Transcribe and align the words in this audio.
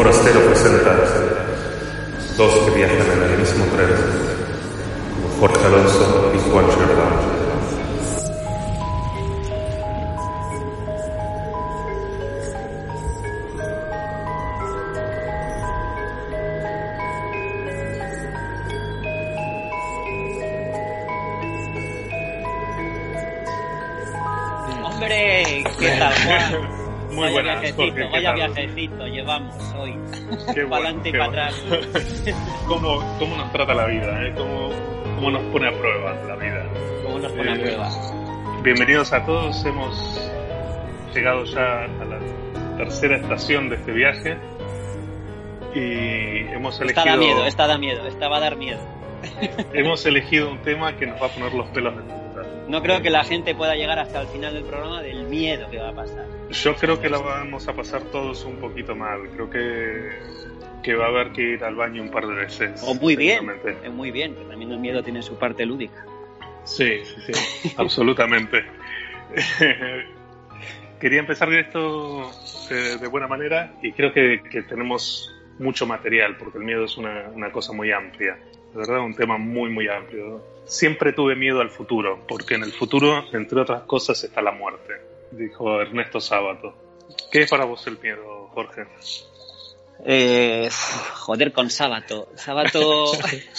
forastero 0.00 0.40
presenta 0.46 0.96
dos 2.38 2.54
que 2.64 2.70
viajan 2.70 2.96
en 2.96 3.32
el 3.32 3.38
mismo 3.38 3.66
tren, 3.66 3.90
como 5.12 5.28
Jorge 5.40 5.66
Alonso 5.66 5.89
vaya 28.28 28.46
viajecito 28.48 29.06
llevamos 29.06 29.54
hoy. 29.74 29.92
Qué 30.54 30.66
para 30.66 30.66
bueno, 30.66 30.74
adelante 30.76 31.08
y 31.08 31.12
para 31.12 31.26
bueno. 31.26 31.42
atrás. 31.42 32.24
¿Cómo, 32.66 33.18
¿Cómo 33.18 33.36
nos 33.36 33.52
trata 33.52 33.74
la 33.74 33.86
vida? 33.86 34.26
eh? 34.26 34.34
¿Cómo, 34.36 34.70
¿Cómo 35.16 35.30
nos 35.30 35.42
pone 35.52 35.68
a 35.68 35.72
prueba 35.78 36.14
la 36.26 36.36
vida? 36.36 36.66
¿Cómo 37.04 37.18
nos 37.18 37.32
pone 37.32 37.50
a 37.50 37.54
Eh, 37.54 37.60
prueba? 37.60 37.90
Bienvenidos 38.62 39.12
a 39.12 39.24
todos, 39.24 39.64
hemos 39.64 40.30
llegado 41.14 41.44
ya 41.44 41.84
a 41.84 42.04
la 42.04 42.76
tercera 42.76 43.16
estación 43.16 43.68
de 43.70 43.76
este 43.76 43.92
viaje 43.92 44.36
y 45.74 46.52
hemos 46.54 46.80
Esta 46.80 47.02
elegido, 47.02 47.06
da 47.06 47.16
miedo, 47.16 47.46
esta 47.46 47.66
da 47.66 47.78
miedo, 47.78 48.06
esta 48.06 48.28
va 48.28 48.36
a 48.36 48.40
dar 48.40 48.56
miedo. 48.56 48.80
hemos 49.72 50.04
elegido 50.06 50.50
un 50.50 50.58
tema 50.62 50.96
que 50.96 51.06
nos 51.06 51.20
va 51.20 51.26
a 51.26 51.30
poner 51.30 51.52
los 51.54 51.68
pelos 51.70 51.96
de. 51.96 52.19
No 52.70 52.82
creo 52.82 53.02
que 53.02 53.10
la 53.10 53.24
gente 53.24 53.52
pueda 53.52 53.74
llegar 53.74 53.98
hasta 53.98 54.20
el 54.20 54.28
final 54.28 54.54
del 54.54 54.62
programa 54.62 55.02
del 55.02 55.24
miedo 55.24 55.68
que 55.70 55.78
va 55.78 55.88
a 55.88 55.92
pasar. 55.92 56.24
Yo 56.50 56.76
creo 56.76 57.00
que 57.00 57.08
la 57.08 57.18
vamos 57.18 57.66
a 57.66 57.72
pasar 57.74 58.00
todos 58.04 58.44
un 58.44 58.58
poquito 58.58 58.94
mal. 58.94 59.28
Creo 59.34 59.50
que, 59.50 60.10
que 60.80 60.94
va 60.94 61.06
a 61.06 61.08
haber 61.08 61.32
que 61.32 61.42
ir 61.42 61.64
al 61.64 61.74
baño 61.74 62.00
un 62.00 62.12
par 62.12 62.28
de 62.28 62.34
veces. 62.34 62.80
O 62.86 62.94
muy 62.94 63.16
bien, 63.16 63.44
muy 63.92 64.12
bien, 64.12 64.36
que 64.36 64.44
también 64.44 64.70
el 64.70 64.78
miedo 64.78 65.02
tiene 65.02 65.20
su 65.20 65.36
parte 65.36 65.66
lúdica. 65.66 66.04
Sí, 66.62 67.04
sí, 67.04 67.32
sí, 67.32 67.74
absolutamente. 67.76 68.64
Quería 71.00 71.18
empezar 71.18 71.52
esto 71.52 72.30
eh, 72.70 72.98
de 73.00 73.08
buena 73.08 73.26
manera 73.26 73.74
y 73.82 73.90
creo 73.90 74.12
que, 74.12 74.42
que 74.48 74.62
tenemos 74.62 75.34
mucho 75.58 75.86
material 75.86 76.36
porque 76.36 76.58
el 76.58 76.64
miedo 76.64 76.84
es 76.84 76.96
una, 76.96 77.30
una 77.34 77.50
cosa 77.50 77.72
muy 77.72 77.90
amplia. 77.90 78.38
De 78.72 78.78
verdad, 78.78 79.00
un 79.00 79.14
tema 79.14 79.36
muy, 79.36 79.70
muy 79.70 79.88
amplio. 79.88 80.44
Siempre 80.64 81.12
tuve 81.12 81.34
miedo 81.34 81.60
al 81.60 81.70
futuro 81.70 82.24
porque 82.28 82.54
en 82.54 82.62
el 82.62 82.72
futuro, 82.72 83.24
entre 83.32 83.60
otras 83.60 83.82
cosas, 83.82 84.22
está 84.22 84.40
la 84.40 84.52
muerte, 84.52 84.94
dijo 85.32 85.80
Ernesto 85.80 86.20
Sábato. 86.20 86.74
¿Qué 87.32 87.42
es 87.42 87.50
para 87.50 87.64
vos 87.64 87.84
el 87.88 87.98
miedo, 87.98 88.48
Jorge? 88.54 88.82
Eh, 90.04 90.68
joder 91.14 91.52
con 91.52 91.70
Sábato. 91.70 92.28
Sábato, 92.36 93.06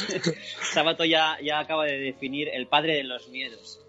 Sábato 0.62 1.06
ya, 1.06 1.38
ya 1.44 1.60
acaba 1.60 1.86
de 1.86 2.00
definir 2.00 2.50
el 2.54 2.68
padre 2.68 2.96
de 2.96 3.04
los 3.04 3.28
miedos. 3.30 3.80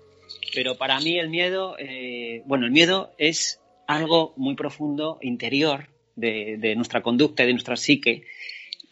Pero 0.54 0.76
para 0.76 0.98
mí 1.00 1.18
el 1.18 1.30
miedo, 1.30 1.76
eh, 1.78 2.42
bueno, 2.46 2.66
el 2.66 2.72
miedo 2.72 3.12
es 3.16 3.60
algo 3.86 4.34
muy 4.36 4.54
profundo, 4.54 5.18
interior, 5.22 5.88
de, 6.16 6.56
de 6.58 6.76
nuestra 6.76 7.02
conducta 7.02 7.42
y 7.42 7.46
de 7.46 7.52
nuestra 7.52 7.76
psique, 7.76 8.24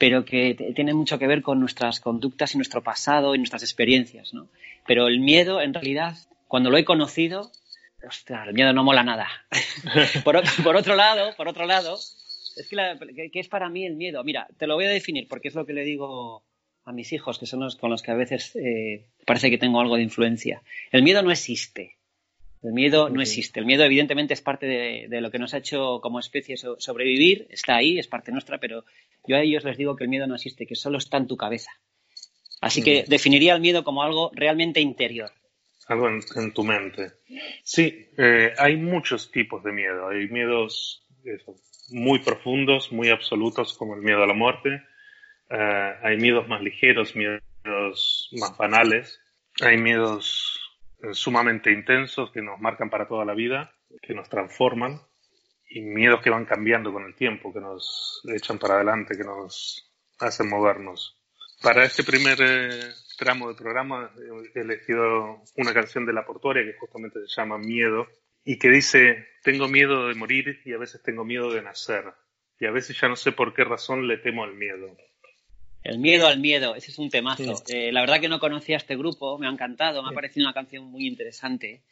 pero 0.01 0.25
que 0.25 0.55
tiene 0.75 0.95
mucho 0.95 1.19
que 1.19 1.27
ver 1.27 1.43
con 1.43 1.61
nuestras 1.61 2.01
conductas 2.01 2.55
y 2.55 2.57
nuestro 2.57 2.83
pasado 2.83 3.35
y 3.35 3.39
nuestras 3.39 3.63
experiencias, 3.63 4.33
¿no? 4.33 4.49
Pero 4.87 5.09
el 5.09 5.21
miedo, 5.21 5.61
en 5.61 5.75
realidad, 5.75 6.17
cuando 6.49 6.71
lo 6.71 6.79
he 6.79 6.87
conocido, 6.87 7.53
ostras, 8.09 8.49
el 8.49 8.55
miedo 8.55 8.73
no 8.73 8.83
mola 8.83 9.03
nada. 9.03 9.29
por, 10.25 10.37
otro, 10.37 10.97
lado, 10.97 11.37
por 11.37 11.49
otro 11.49 11.67
lado, 11.67 11.97
es 11.97 12.67
que 12.67 13.41
es 13.41 13.49
para 13.49 13.69
mí 13.69 13.85
el 13.85 13.97
miedo. 13.97 14.25
Mira, 14.25 14.49
te 14.57 14.67
lo 14.67 14.77
voy 14.77 14.87
a 14.87 14.89
definir 14.89 15.29
porque 15.29 15.49
es 15.49 15.55
lo 15.55 15.67
que 15.67 15.75
le 15.75 15.85
digo 15.85 16.45
a 16.87 16.93
mis 16.93 17.13
hijos, 17.13 17.39
que 17.39 17.45
son 17.45 17.61
los 17.61 17.77
con 17.77 17.91
los 17.91 18.01
que 18.01 18.13
a 18.13 18.15
veces 18.15 18.57
eh, 18.57 19.05
parece 19.27 19.51
que 19.51 19.59
tengo 19.59 19.83
algo 19.83 19.97
de 19.97 20.03
influencia. 20.03 20.63
El 20.93 21.03
miedo 21.03 21.23
no 21.23 21.31
existe. 21.31 21.99
El 22.63 22.73
miedo 22.73 23.09
no 23.09 23.23
existe. 23.23 23.59
El 23.61 23.67
miedo, 23.67 23.85
evidentemente, 23.85 24.35
es 24.35 24.43
parte 24.43 24.67
de, 24.67 25.07
de 25.09 25.21
lo 25.21 25.31
que 25.31 25.39
nos 25.39 25.55
ha 25.55 25.59
hecho 25.59 26.01
como 26.03 26.19
especie 26.21 26.57
so- 26.57 26.77
sobrevivir. 26.79 27.47
Está 27.51 27.77
ahí, 27.77 27.99
es 27.99 28.07
parte 28.07 28.33
nuestra, 28.33 28.59
pero 28.59 28.85
yo 29.27 29.37
a 29.37 29.41
ellos 29.41 29.65
les 29.65 29.79
digo 29.79 29.97
que 29.97 30.05
el 30.05 30.11
miedo 30.11 30.27
no 30.27 30.35
existe, 30.35 30.67
que 30.67 30.75
solo 30.75 30.99
está 30.99 31.17
en 31.17 31.27
tu 31.27 31.37
cabeza. 31.39 31.71
Así 32.61 32.83
que 32.83 33.05
definiría 33.09 33.55
el 33.55 33.63
miedo 33.63 33.83
como 33.83 34.03
algo 34.03 34.31
realmente 34.35 34.81
interior. 34.81 35.31
Algo 35.89 36.09
en, 36.09 36.21
en 36.37 36.53
tu 36.53 36.63
mente. 36.63 37.13
Sí, 37.65 38.09
eh, 38.19 38.53
hay 38.59 38.77
muchos 38.77 39.31
tipos 39.33 39.65
de 39.65 39.73
miedo. 39.73 40.09
Hay 40.09 40.29
miedos 40.29 41.07
eso, 41.25 41.57
muy 41.91 42.19
profundos, 42.19 42.93
muy 42.93 43.09
absolutos, 43.09 43.73
como 43.73 43.95
el 43.95 44.03
miedo 44.03 44.23
a 44.23 44.27
la 44.27 44.35
muerte. 44.35 44.83
Eh, 45.49 45.93
hay 46.03 46.19
miedos 46.19 46.47
más 46.47 46.63
ligeros, 46.63 47.17
miedos 47.17 48.29
más 48.33 48.55
banales. 48.59 49.19
Hay 49.63 49.79
miedos 49.79 50.60
sumamente 51.13 51.71
intensos 51.73 52.31
que 52.31 52.43
nos 52.43 52.61
marcan 52.61 52.91
para 52.91 53.09
toda 53.09 53.25
la 53.25 53.35
vida, 53.35 53.73
que 54.03 54.15
nos 54.15 54.29
transforman. 54.29 55.01
Y 55.73 55.83
miedos 55.83 56.21
que 56.21 56.31
van 56.31 56.47
cambiando 56.47 56.93
con 56.93 57.05
el 57.05 57.15
tiempo, 57.15 57.53
que 57.53 57.61
nos 57.61 58.23
echan 58.35 58.59
para 58.59 58.75
adelante, 58.75 59.17
que 59.17 59.23
nos 59.23 59.89
hacen 60.19 60.49
movernos. 60.49 61.17
Para 61.63 61.85
este 61.85 62.03
primer 62.03 62.39
eh, 62.41 62.93
tramo 63.19 63.49
del 63.49 63.57
programa 63.57 64.11
he 64.55 64.61
elegido 64.61 65.43
una 65.57 65.75
canción 65.75 66.07
de 66.07 66.13
La 66.13 66.25
Portuaria 66.25 66.65
que 66.65 66.79
justamente 66.79 67.21
se 67.21 67.41
llama 67.41 67.59
Miedo 67.59 68.09
y 68.45 68.59
que 68.59 68.71
dice, 68.71 69.29
tengo 69.43 69.69
miedo 69.69 70.09
de 70.09 70.15
morir 70.15 70.61
y 70.65 70.73
a 70.73 70.79
veces 70.79 71.03
tengo 71.03 71.25
miedo 71.25 71.53
de 71.53 71.63
nacer 71.63 72.05
y 72.59 72.67
a 72.67 72.71
veces 72.71 72.99
ya 72.99 73.09
no 73.09 73.17
sé 73.17 73.33
por 73.33 73.55
qué 73.55 73.65
razón 73.65 74.09
le 74.09 74.19
temo 74.19 74.43
al 74.45 74.55
miedo. 74.55 74.97
El 75.83 75.99
miedo 75.99 76.27
al 76.27 76.41
miedo, 76.41 76.75
ese 76.75 76.91
es 76.91 76.99
un 76.99 77.09
temazo. 77.11 77.43
Eh, 77.69 77.91
la 77.93 78.01
verdad 78.03 78.21
que 78.21 78.29
no 78.29 78.39
conocía 78.39 78.77
este 78.77 78.97
grupo, 78.97 79.39
me 79.39 79.47
ha 79.47 79.51
encantado, 79.51 80.03
me 80.03 80.09
ha 80.09 80.13
parecido 80.15 80.47
una 80.47 80.53
canción 80.55 80.85
muy 80.85 81.07
interesante. 81.07 81.83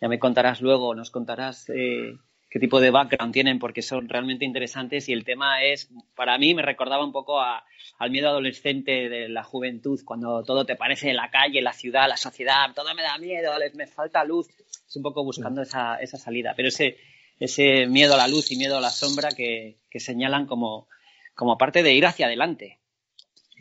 Ya 0.00 0.08
me 0.08 0.18
contarás 0.18 0.60
luego, 0.60 0.94
nos 0.94 1.10
contarás 1.10 1.68
eh, 1.70 2.14
qué 2.50 2.58
tipo 2.60 2.80
de 2.80 2.90
background 2.90 3.32
tienen 3.32 3.58
porque 3.58 3.82
son 3.82 4.08
realmente 4.08 4.44
interesantes 4.44 5.08
y 5.08 5.12
el 5.12 5.24
tema 5.24 5.62
es, 5.64 5.90
para 6.14 6.38
mí 6.38 6.54
me 6.54 6.62
recordaba 6.62 7.04
un 7.04 7.12
poco 7.12 7.40
a- 7.40 7.64
al 7.98 8.10
miedo 8.10 8.28
adolescente 8.28 9.08
de 9.08 9.28
la 9.28 9.42
juventud, 9.42 10.00
cuando 10.04 10.42
todo 10.44 10.64
te 10.64 10.76
parece 10.76 11.12
la 11.12 11.30
calle, 11.30 11.62
la 11.62 11.72
ciudad, 11.72 12.08
la 12.08 12.16
sociedad, 12.16 12.72
todo 12.74 12.94
me 12.94 13.02
da 13.02 13.16
miedo, 13.18 13.58
les- 13.58 13.74
me 13.74 13.86
falta 13.86 14.24
luz. 14.24 14.48
Es 14.88 14.96
un 14.96 15.02
poco 15.02 15.24
buscando 15.24 15.62
esa, 15.62 15.96
esa 15.96 16.18
salida, 16.18 16.52
pero 16.56 16.68
ese, 16.68 16.96
ese 17.40 17.86
miedo 17.86 18.14
a 18.14 18.18
la 18.18 18.28
luz 18.28 18.52
y 18.52 18.56
miedo 18.56 18.76
a 18.76 18.80
la 18.80 18.90
sombra 18.90 19.30
que, 19.30 19.78
que 19.90 19.98
señalan 20.00 20.46
como, 20.46 20.88
como 21.34 21.56
parte 21.58 21.82
de 21.82 21.92
ir 21.94 22.06
hacia 22.06 22.26
adelante. 22.26 22.78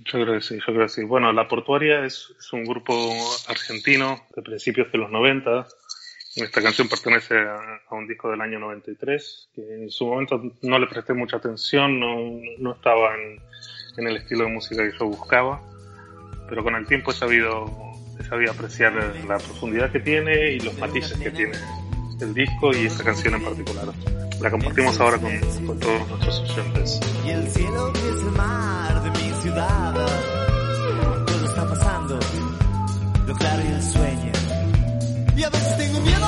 Yo 0.06 0.24
creo 0.24 0.34
que 0.36 0.42
sí, 0.42 0.56
yo 0.56 0.66
creo 0.74 0.82
que 0.82 0.90
sí. 0.90 1.04
Bueno, 1.04 1.32
La 1.32 1.48
Portuaria 1.48 2.06
es, 2.06 2.34
es 2.40 2.54
un 2.54 2.64
grupo 2.66 2.94
argentino 3.48 4.22
de 4.36 4.42
principios 4.42 4.92
de 4.92 4.98
los 4.98 5.12
90. 5.12 5.68
Esta 6.36 6.62
canción 6.62 6.88
pertenece 6.88 7.38
a, 7.38 7.82
a 7.90 7.96
un 7.96 8.08
disco 8.08 8.32
del 8.32 8.42
año 8.42 8.60
93, 8.60 9.50
que 9.54 9.62
en 9.62 9.92
su 9.92 10.08
momento 10.08 10.42
no 10.62 10.80
le 10.80 10.88
presté 10.88 11.14
mucha 11.14 11.38
atención, 11.38 12.00
no, 12.00 12.16
no 12.58 12.74
estaba 12.74 13.16
en, 13.16 13.42
en 13.98 14.08
el 14.08 14.18
estilo 14.18 14.46
de 14.46 14.52
música 14.52 14.90
que 14.90 14.98
yo 14.98 15.08
buscaba, 15.08 15.62
pero 16.48 16.64
con 16.64 16.76
el 16.76 16.88
tiempo 16.88 17.12
he 17.12 17.14
sabido, 17.14 17.66
he 18.20 18.24
sabido 18.24 18.54
apreciar 18.54 18.94
la 19.28 19.38
profundidad 19.38 19.92
que 19.92 20.00
tiene 20.00 20.54
y 20.54 20.60
los 20.62 20.78
matices 20.78 21.18
que 21.20 21.32
tiene 21.32 21.58
el 22.22 22.34
disco 22.34 22.72
y 22.74 22.86
esta 22.86 23.04
canción 23.04 23.34
en 23.36 23.44
particular. 23.44 23.88
La 24.42 24.50
compartimos 24.50 25.00
ahora 25.00 25.18
con, 25.18 25.38
con 25.66 25.80
todos 25.80 26.08
nuestros 26.08 26.40
oyentes. 26.58 27.00
Y 27.26 27.30
el 27.30 27.48
cielo 27.50 27.94
es 27.94 28.24
mar 28.38 28.91
ciudad. 29.52 29.94
Todo 31.26 31.46
está 31.46 31.68
pasando, 31.68 32.20
lo 33.28 33.36
claro 33.36 33.62
y 33.64 33.68
el 33.68 33.84
sueño. 33.84 34.32
Y 35.36 35.44
a 35.44 35.50
veces 35.50 35.78
tengo 35.78 36.02
miedo 36.02 36.21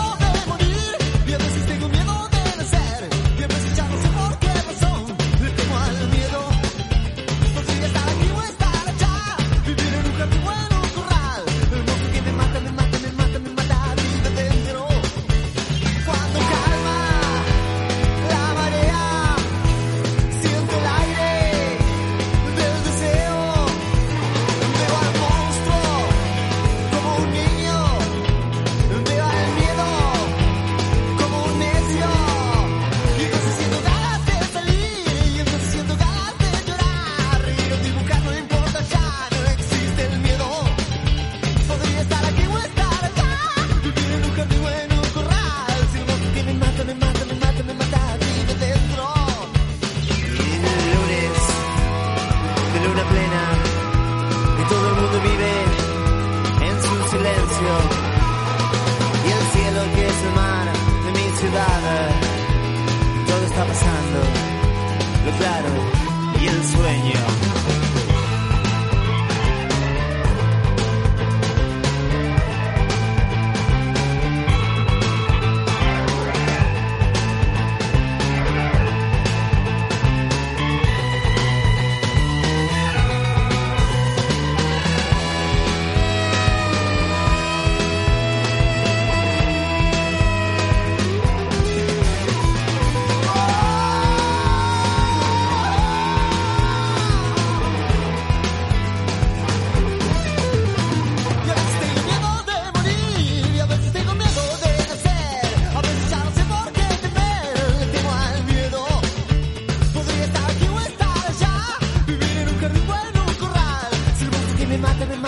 Si 114.74 114.78
el 114.80 115.23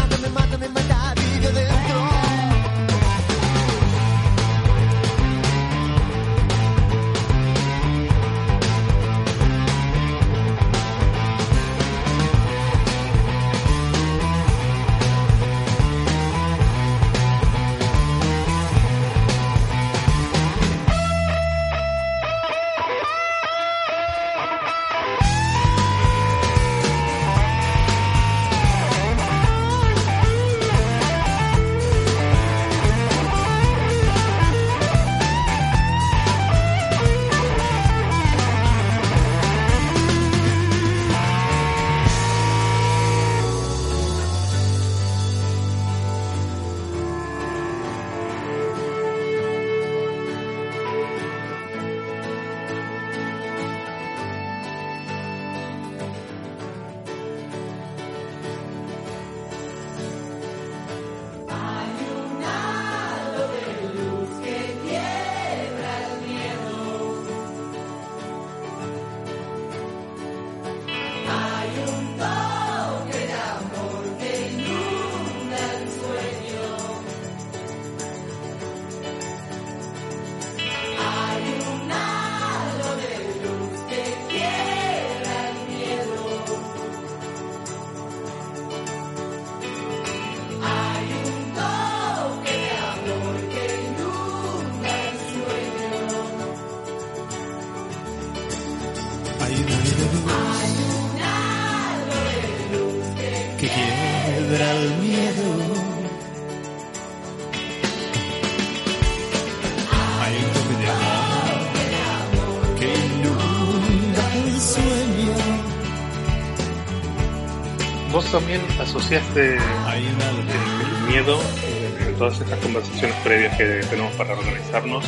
de 119.09 119.55
el 119.55 121.07
miedo 121.07 121.39
eh, 121.63 122.07
en 122.07 122.15
todas 122.15 122.41
estas 122.41 122.57
conversaciones 122.59 123.15
previas 123.23 123.55
que 123.55 123.81
tenemos 123.87 124.11
para 124.15 124.33
organizarnos 124.33 125.05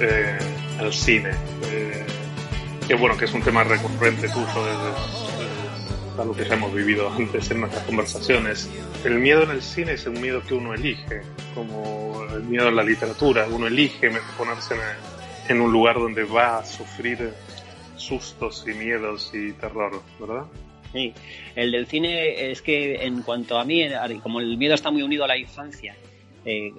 eh, 0.00 0.38
al 0.80 0.92
cine. 0.92 1.30
Eh, 1.70 2.04
que 2.88 2.94
bueno, 2.96 3.16
que 3.16 3.26
es 3.26 3.32
un 3.32 3.42
tema 3.42 3.62
recurrente 3.62 4.28
tuyo 4.28 4.64
desde, 4.64 6.20
algo 6.20 6.34
que 6.34 6.44
ya 6.44 6.54
hemos 6.54 6.74
vivido 6.74 7.12
antes 7.12 7.48
en 7.52 7.60
nuestras 7.60 7.84
conversaciones. 7.84 8.68
El 9.04 9.20
miedo 9.20 9.44
en 9.44 9.50
el 9.52 9.62
cine 9.62 9.92
es 9.92 10.04
un 10.06 10.20
miedo 10.20 10.42
que 10.42 10.54
uno 10.54 10.74
elige, 10.74 11.22
como 11.54 12.24
el 12.34 12.42
miedo 12.42 12.68
en 12.70 12.76
la 12.76 12.82
literatura. 12.82 13.46
Uno 13.48 13.68
elige 13.68 14.10
ponerse 14.36 14.74
en 15.48 15.60
un 15.60 15.70
lugar 15.70 15.94
donde 15.94 16.24
va 16.24 16.58
a 16.58 16.64
sufrir 16.64 17.32
sustos 17.96 18.64
y 18.66 18.72
miedos 18.72 19.30
y 19.32 19.52
terror, 19.52 20.02
¿verdad? 20.18 20.46
Sí, 20.92 21.14
el 21.56 21.72
del 21.72 21.86
cine 21.86 22.50
es 22.50 22.60
que 22.60 23.04
en 23.04 23.22
cuanto 23.22 23.58
a 23.58 23.64
mí, 23.64 23.82
como 24.22 24.40
el 24.40 24.58
miedo 24.58 24.74
está 24.74 24.90
muy 24.90 25.02
unido 25.02 25.24
a 25.24 25.28
la 25.28 25.38
infancia, 25.38 25.94
eh, 26.44 26.72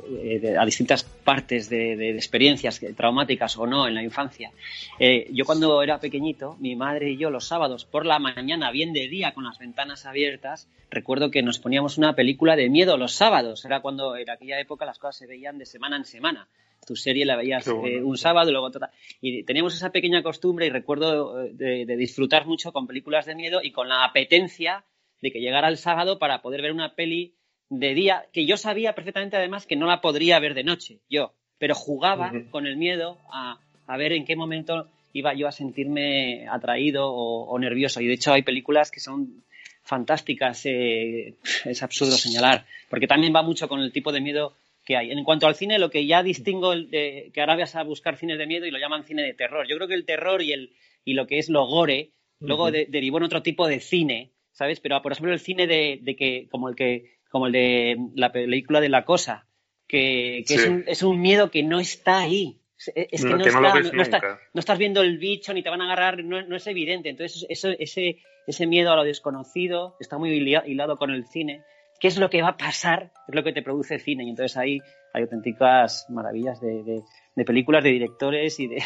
eh, 0.43 0.55
a 0.59 0.65
distintas 0.65 1.03
partes 1.03 1.69
de, 1.69 1.95
de, 1.95 2.11
de, 2.11 2.15
experiencias 2.15 2.81
traumáticas 2.97 3.57
o 3.57 3.65
no 3.65 3.87
en 3.87 3.95
la 3.95 4.03
infancia. 4.03 4.51
Eh, 4.99 5.29
yo 5.31 5.45
cuando 5.45 5.81
era 5.81 5.99
pequeñito, 5.99 6.57
mi 6.59 6.75
madre 6.75 7.11
y 7.11 7.17
yo 7.17 7.29
los 7.29 7.45
sábados 7.45 7.85
por 7.85 8.05
la 8.05 8.19
mañana, 8.19 8.71
bien 8.71 8.91
de 8.91 9.07
día, 9.07 9.33
con 9.33 9.45
las 9.45 9.57
ventanas 9.59 10.05
abiertas, 10.05 10.67
recuerdo 10.91 11.31
que 11.31 11.41
nos 11.43 11.59
poníamos 11.59 11.97
una 11.97 12.13
película 12.13 12.57
de 12.57 12.69
miedo 12.69 12.97
los 12.97 13.13
sábados. 13.13 13.63
Era 13.63 13.79
cuando 13.79 14.17
en 14.17 14.29
aquella 14.29 14.59
época 14.59 14.85
las 14.85 14.99
cosas 14.99 15.15
se 15.15 15.27
veían 15.27 15.57
de 15.57 15.65
semana 15.65 15.95
en 15.95 16.05
semana. 16.05 16.49
Tu 16.85 16.95
serie 16.95 17.25
la 17.25 17.35
veías 17.35 17.65
bueno, 17.65 17.87
eh, 17.87 18.03
un 18.03 18.17
sábado 18.17 18.49
y 18.49 18.51
luego 18.51 18.67
otra. 18.67 18.91
Y 19.21 19.43
teníamos 19.43 19.75
esa 19.75 19.91
pequeña 19.91 20.23
costumbre 20.23 20.65
y 20.65 20.69
recuerdo 20.69 21.43
de, 21.45 21.85
de 21.85 21.97
disfrutar 21.97 22.45
mucho 22.45 22.71
con 22.71 22.87
películas 22.87 23.25
de 23.25 23.35
miedo 23.35 23.59
y 23.63 23.71
con 23.71 23.89
la 23.89 24.03
apetencia 24.03 24.85
de 25.21 25.31
que 25.31 25.39
llegara 25.39 25.69
el 25.69 25.77
sábado 25.77 26.19
para 26.19 26.41
poder 26.41 26.61
ver 26.61 26.73
una 26.73 26.95
peli 26.95 27.33
de 27.69 27.93
día, 27.93 28.25
que 28.31 28.45
yo 28.45 28.57
sabía 28.57 28.93
perfectamente 28.93 29.37
además 29.37 29.65
que 29.65 29.75
no 29.75 29.87
la 29.87 30.01
podría 30.01 30.39
ver 30.39 30.53
de 30.53 30.63
noche, 30.63 30.99
yo, 31.09 31.33
pero 31.57 31.75
jugaba 31.75 32.29
uh 32.31 32.35
-huh. 32.35 32.49
con 32.49 32.67
el 32.67 32.77
miedo 32.77 33.19
a, 33.31 33.57
a, 33.87 33.97
ver 33.97 34.13
en 34.13 34.25
qué 34.25 34.35
momento 34.35 34.89
iba 35.13 35.33
yo 35.33 35.47
a 35.47 35.51
sentirme 35.51 36.47
atraído 36.49 37.07
o, 37.07 37.45
o 37.45 37.59
nervioso. 37.59 38.01
Y 38.01 38.07
de 38.07 38.13
hecho 38.13 38.33
hay 38.33 38.43
películas 38.43 38.91
que 38.91 38.99
son 38.99 39.43
fantásticas, 39.83 40.65
eh, 40.65 41.35
es 41.65 41.83
absurdo 41.83 42.13
señalar, 42.13 42.65
porque 42.89 43.07
también 43.07 43.33
va 43.35 43.43
mucho 43.43 43.67
con 43.67 43.79
el 43.81 43.91
tipo 43.91 44.11
de 44.11 44.21
miedo 44.21 44.53
que 44.83 44.97
hay. 44.97 45.11
En 45.11 45.23
cuanto 45.23 45.47
al 45.47 45.55
cine, 45.55 45.79
lo 45.79 45.89
que 45.89 46.05
ya 46.05 46.23
distingo 46.23 46.75
de 46.75 47.31
que 47.33 47.39
ahora 47.41 47.55
vas 47.55 47.75
a 47.75 47.83
buscar 47.83 48.17
cines 48.17 48.37
de 48.37 48.47
miedo 48.47 48.65
y 48.65 48.71
lo 48.71 48.79
llaman 48.79 49.05
cine 49.05 49.23
de 49.23 49.33
terror. 49.33 49.67
Yo 49.67 49.75
creo 49.77 49.87
que 49.87 49.93
el 49.93 50.05
terror 50.05 50.41
y, 50.41 50.51
el, 50.51 50.73
y 51.05 51.13
lo 51.13 51.27
que 51.27 51.39
es 51.39 51.49
lo 51.49 51.65
gore, 51.65 52.11
uh 52.39 52.45
-huh. 52.45 52.47
luego 52.47 52.71
de, 52.71 52.85
derivó 52.89 53.17
en 53.17 53.23
otro 53.23 53.41
tipo 53.41 53.67
de 53.67 53.79
cine, 53.79 54.33
¿sabes? 54.51 54.79
Pero, 54.79 55.01
por 55.01 55.11
ejemplo, 55.11 55.33
el 55.33 55.39
cine 55.39 55.67
de, 55.67 55.99
de 56.01 56.15
que, 56.15 56.47
como 56.49 56.69
el 56.69 56.75
que 56.75 57.13
como 57.33 57.47
el 57.47 57.53
de 57.53 57.97
la 58.15 58.31
película 58.31 58.79
de 58.79 58.89
La 58.89 59.05
Cosa, 59.05 59.47
que, 59.87 60.43
que 60.47 60.53
sí. 60.55 60.61
es, 60.61 60.67
un, 60.67 60.83
es, 60.85 61.01
un, 61.01 61.19
miedo 61.19 61.49
que 61.49 61.63
no 61.63 61.79
está 61.79 62.19
ahí. 62.19 62.59
Es 62.77 63.23
que, 63.23 63.29
no, 63.29 63.39
que 63.39 63.49
está, 63.49 63.59
no, 63.59 63.91
no, 63.91 64.01
está, 64.03 64.39
no, 64.53 64.59
estás 64.59 64.77
viendo 64.77 65.01
el 65.01 65.17
bicho 65.17 65.51
ni 65.51 65.63
te 65.63 65.69
van 65.69 65.81
a 65.81 65.85
agarrar, 65.85 66.23
no, 66.23 66.55
es 66.55 66.67
evidente. 66.67 67.09
Entonces, 67.09 67.43
eso, 67.49 67.69
ese, 67.79 68.19
ese 68.45 68.67
miedo 68.67 68.91
a 68.91 68.95
lo 68.95 69.03
desconocido 69.03 69.95
está 69.99 70.19
muy 70.19 70.29
hilado 70.31 70.97
con 70.97 71.09
el 71.09 71.25
cine. 71.25 71.63
¿Qué 72.03 72.09
es 72.09 72.17
lo 72.17 72.29
que 72.29 72.41
va 72.41 72.49
a 72.49 72.57
pasar? 72.57 73.11
Es 73.29 73.33
lo 73.33 73.45
que 73.45 73.53
te 73.53 73.61
produce 73.61 73.97
cine. 73.97 74.25
Y 74.25 74.29
entonces 74.31 74.57
ahí 74.57 74.81
hay 75.13 75.21
auténticas 75.21 76.05
maravillas 76.09 76.59
de, 76.59 76.83
de, 76.83 77.01
de 77.33 77.45
películas, 77.45 77.81
de 77.81 77.91
directores 77.91 78.59
y, 78.59 78.67
de, 78.67 78.83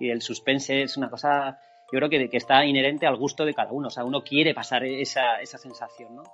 y 0.00 0.08
del 0.08 0.20
suspense. 0.20 0.82
Es 0.82 0.96
una 0.96 1.08
cosa, 1.08 1.60
yo 1.92 1.98
creo 2.00 2.10
que, 2.10 2.28
que 2.28 2.36
está 2.36 2.64
inherente 2.64 3.06
al 3.06 3.14
gusto 3.14 3.44
de 3.44 3.54
cada 3.54 3.70
uno. 3.70 3.86
O 3.86 3.90
sea, 3.90 4.02
uno 4.02 4.24
quiere 4.24 4.54
pasar 4.54 4.84
esa, 4.84 5.40
esa 5.40 5.56
sensación, 5.56 6.16
¿no? 6.16 6.24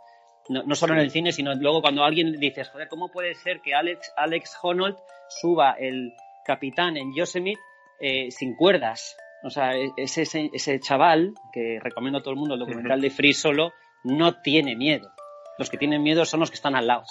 No, 0.49 0.63
no, 0.63 0.75
solo 0.75 0.95
en 0.95 1.01
el 1.01 1.11
cine, 1.11 1.31
sino 1.31 1.55
luego 1.57 1.83
cuando 1.83 2.05
alguien 2.05 2.41
dices, 2.41 2.71
joder, 2.71 2.89
¿cómo 2.89 3.11
puede 3.11 3.35
ser 3.35 3.61
que 3.61 3.75
Alex, 3.75 4.11
Alex 4.17 4.57
Honnold 4.63 4.97
suba 5.29 5.73
el 5.73 6.15
capitán 6.47 6.97
en 6.97 7.15
Yosemite 7.15 7.61
eh, 8.01 8.31
sin 8.31 8.57
cuerdas? 8.57 9.15
O 9.43 9.51
sea, 9.51 9.77
e- 9.77 9.93
ese, 9.99 10.23
ese, 10.23 10.49
ese 10.55 10.81
chaval, 10.81 11.35
que 11.53 11.81
recomiendo 11.83 12.21
a 12.21 12.23
todo 12.23 12.33
el 12.33 12.41
mundo 12.41 12.55
el 12.55 12.61
documental 12.61 13.03
de 13.03 13.11
Free 13.11 13.35
Solo, 13.35 13.75
no 14.05 14.41
tiene 14.41 14.75
miedo. 14.75 15.11
Los 15.59 15.71
que 15.71 15.77
tienen 15.79 16.03
miedo 16.03 16.25
son 16.25 16.41
los 16.41 16.51
que 16.51 16.57
están 16.57 16.75
al 16.75 16.87
lado. 16.87 17.05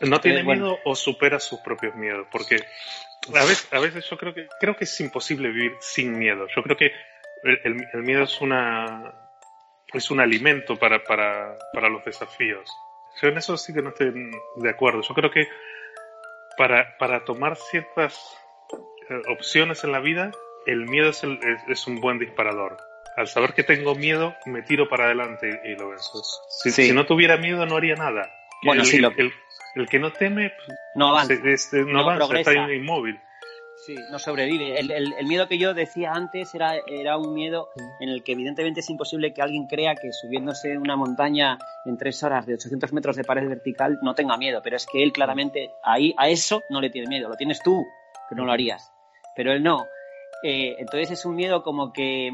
No 0.00 0.20
tiene 0.20 0.42
bueno. 0.42 0.64
miedo 0.66 0.78
o 0.84 0.96
supera 0.96 1.38
sus 1.38 1.60
propios 1.60 1.94
miedos, 1.94 2.26
porque 2.32 2.56
a 3.34 3.44
veces, 3.44 3.68
a 3.72 3.78
veces 3.78 4.08
yo 4.10 4.16
creo 4.18 4.34
que 4.34 4.48
creo 4.58 4.76
que 4.76 4.84
es 4.84 5.00
imposible 5.00 5.48
vivir 5.50 5.76
sin 5.80 6.18
miedo. 6.18 6.46
Yo 6.54 6.62
creo 6.62 6.76
que 6.76 6.90
el, 7.44 7.60
el- 7.64 7.86
el 7.92 8.02
miedo 8.02 8.24
es 8.24 8.40
una 8.40 9.12
es 9.92 10.10
un 10.10 10.20
alimento 10.20 10.76
para, 10.76 11.02
para, 11.04 11.56
para 11.72 11.88
los 11.88 12.04
desafíos. 12.04 12.68
Yo 13.22 13.28
en 13.28 13.38
eso 13.38 13.56
sí 13.56 13.72
que 13.72 13.80
no 13.82 13.90
estoy 13.90 14.12
de 14.56 14.70
acuerdo. 14.70 15.00
Yo 15.02 15.14
creo 15.14 15.30
que 15.30 15.48
para, 16.56 16.96
para 16.98 17.24
tomar 17.24 17.56
ciertas 17.56 18.36
eh, 19.08 19.22
opciones 19.28 19.84
en 19.84 19.92
la 19.92 20.00
vida, 20.00 20.30
el 20.66 20.86
miedo 20.86 21.10
es, 21.10 21.22
el- 21.24 21.38
es- 21.42 21.62
es 21.68 21.86
un 21.86 22.00
buen 22.00 22.18
disparador. 22.18 22.76
Al 23.18 23.26
saber 23.26 23.52
que 23.52 23.64
tengo 23.64 23.94
miedo, 23.96 24.34
me 24.46 24.62
tiro 24.62 24.88
para 24.88 25.06
adelante 25.06 25.60
y 25.64 25.74
lo 25.74 25.88
venzo. 25.90 26.22
Si, 26.48 26.70
Sí. 26.70 26.86
si 26.86 26.92
no 26.92 27.04
tuviera 27.04 27.36
miedo, 27.36 27.66
no 27.66 27.76
haría 27.76 27.94
nada. 27.96 28.30
Bueno, 28.64 28.82
el, 28.82 28.86
sí, 28.88 28.98
lo- 28.98 29.10
el- 29.16 29.32
el 29.74 29.88
que 29.88 29.98
no 29.98 30.12
teme, 30.12 30.52
No 30.94 31.08
avanza. 31.08 31.34
se- 31.36 31.52
este, 31.52 31.78
no, 31.80 31.92
No 31.94 32.00
avanza, 32.00 32.26
progresa. 32.26 32.50
está 32.52 32.72
inmóvil. 32.74 33.20
Sí, 33.86 33.94
no 34.10 34.18
sobrevive. 34.18 34.78
El, 34.78 34.90
el- 34.90 35.12
el 35.18 35.26
miedo 35.26 35.48
que 35.48 35.58
yo 35.58 35.72
decía 35.74 36.12
antes 36.12 36.54
era, 36.54 36.74
era 36.86 37.16
un 37.16 37.32
miedo 37.34 37.68
en 38.00 38.08
el 38.08 38.22
que 38.22 38.32
evidentemente 38.32 38.80
es 38.80 38.90
imposible 38.90 39.32
que 39.32 39.40
alguien 39.42 39.66
crea 39.66 39.94
que 39.94 40.12
subiéndose 40.12 40.76
una 40.78 40.94
montaña 40.96 41.58
en 41.86 41.96
tres 41.96 42.22
horas 42.22 42.44
de 42.46 42.54
800 42.54 42.92
metros 42.92 43.16
de 43.16 43.24
pared 43.24 43.48
vertical 43.48 43.98
no 44.02 44.14
tenga 44.14 44.36
miedo, 44.36 44.60
pero 44.62 44.76
es 44.76 44.86
que 44.86 45.02
él 45.02 45.12
claramente 45.12 45.70
ahí 45.82 46.14
a 46.18 46.28
eso 46.28 46.62
no 46.70 46.80
le 46.80 46.90
tiene 46.90 47.08
miedo, 47.08 47.28
lo 47.28 47.36
tienes 47.36 47.60
tú, 47.62 47.84
que 48.28 48.34
no 48.34 48.44
lo 48.44 48.52
harías, 48.52 48.92
pero 49.34 49.52
él 49.52 49.62
no. 49.62 49.86
Eh, 50.44 50.76
entonces 50.78 51.10
es 51.12 51.24
un 51.24 51.34
miedo 51.36 51.62
como 51.62 51.92
que, 51.92 52.30